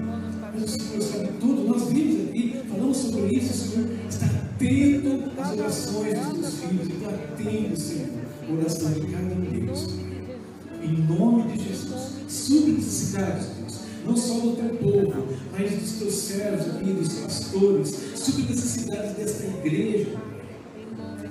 Mas 0.53 0.63
o 0.63 0.69
Senhor 0.69 1.03
sabe 1.03 1.29
tudo. 1.41 1.65
Nós 1.65 1.89
vimos 1.91 2.29
aqui, 2.29 2.61
falamos 2.69 2.97
sobre 2.99 3.35
isso. 3.35 3.53
O 3.53 3.71
Senhor 3.71 3.89
está 4.09 4.27
atento 4.27 5.41
às 5.41 5.59
orações 5.59 6.19
dos 6.19 6.39
teus 6.39 6.55
filhos. 6.61 6.89
Está 6.89 7.09
atento, 7.09 7.81
Senhor, 7.81 8.09
à 8.47 8.53
oração 8.53 8.91
de 8.93 9.01
cada 9.07 9.35
um 9.35 9.41
deles. 9.41 9.89
Em 10.83 11.17
nome 11.17 11.53
de 11.53 11.65
Jesus. 11.65 12.03
Supre 12.29 12.73
necessidades, 12.73 13.47
Deus. 13.59 13.81
Não 14.05 14.17
só 14.17 14.35
do 14.35 14.57
teu 14.57 14.77
povo, 14.79 15.29
mas 15.53 15.71
dos 15.71 15.93
teus 15.93 16.15
servos 16.15 16.77
aqui, 16.77 16.93
dos 16.93 17.15
pastores. 17.15 17.97
Supre 18.17 18.43
necessidades 18.43 19.17
desta 19.17 19.45
igreja. 19.47 20.32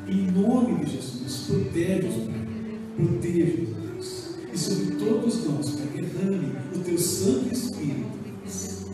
Em 0.08 0.32
nome 0.32 0.84
de 0.84 0.92
Jesus. 0.92 1.46
Protege-os, 1.48 2.16
Pai. 2.26 2.48
Proteja-os, 2.96 3.70
Deus. 3.70 4.30
E 4.54 4.58
sobre 4.58 4.96
todos 4.96 5.46
nós, 5.46 5.70
Pai, 5.72 5.88
derrame 6.02 6.54
o 6.76 6.80
teu 6.80 6.98
Santo 6.98 7.54
Espírito. 7.54 8.10
Deus. 8.44 8.86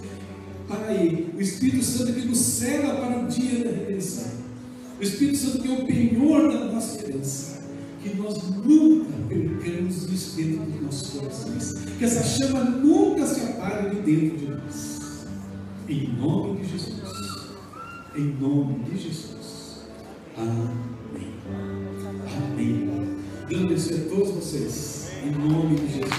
Pai, 0.67 1.27
o 1.35 1.41
Espírito 1.41 1.83
Santo 1.83 2.13
que 2.13 2.27
nos 2.27 2.37
cega 2.37 2.93
para 2.95 3.19
o 3.23 3.27
dia 3.27 3.63
da 3.63 3.71
redenção. 3.71 4.31
O 4.99 5.03
Espírito 5.03 5.37
Santo 5.37 5.59
que 5.59 5.67
é 5.67 5.77
o 5.77 5.85
penhor 5.85 6.51
da 6.51 6.65
nossa 6.65 7.01
herança. 7.03 7.61
Que 8.03 8.15
nós 8.15 8.37
nunca 8.63 9.11
percamos 9.27 10.09
isso 10.11 10.35
dentro 10.35 10.65
dos 10.65 10.81
nossos 10.81 11.09
corações. 11.11 11.73
Que 11.97 12.05
essa 12.05 12.23
chama 12.23 12.63
nunca 12.63 13.25
se 13.25 13.41
apague 13.41 13.95
de 13.95 14.01
dentro 14.01 14.37
de 14.37 14.45
nós. 14.47 14.97
Em 15.87 16.07
nome 16.17 16.61
de 16.61 16.69
Jesus. 16.69 16.97
Em 18.15 18.35
nome 18.39 18.83
de 18.83 18.97
Jesus. 18.97 19.37
Amém. 20.37 20.96
Amém. 22.35 23.17
Deus 23.47 23.63
abençoe 23.63 23.95
a 23.95 24.09
todos 24.09 24.31
vocês. 24.31 25.11
Em 25.23 25.31
nome 25.31 25.75
de 25.75 25.87
Jesus. 25.93 26.11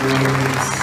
Glória 0.00 0.28
a 0.28 0.68
Deus. 0.68 0.77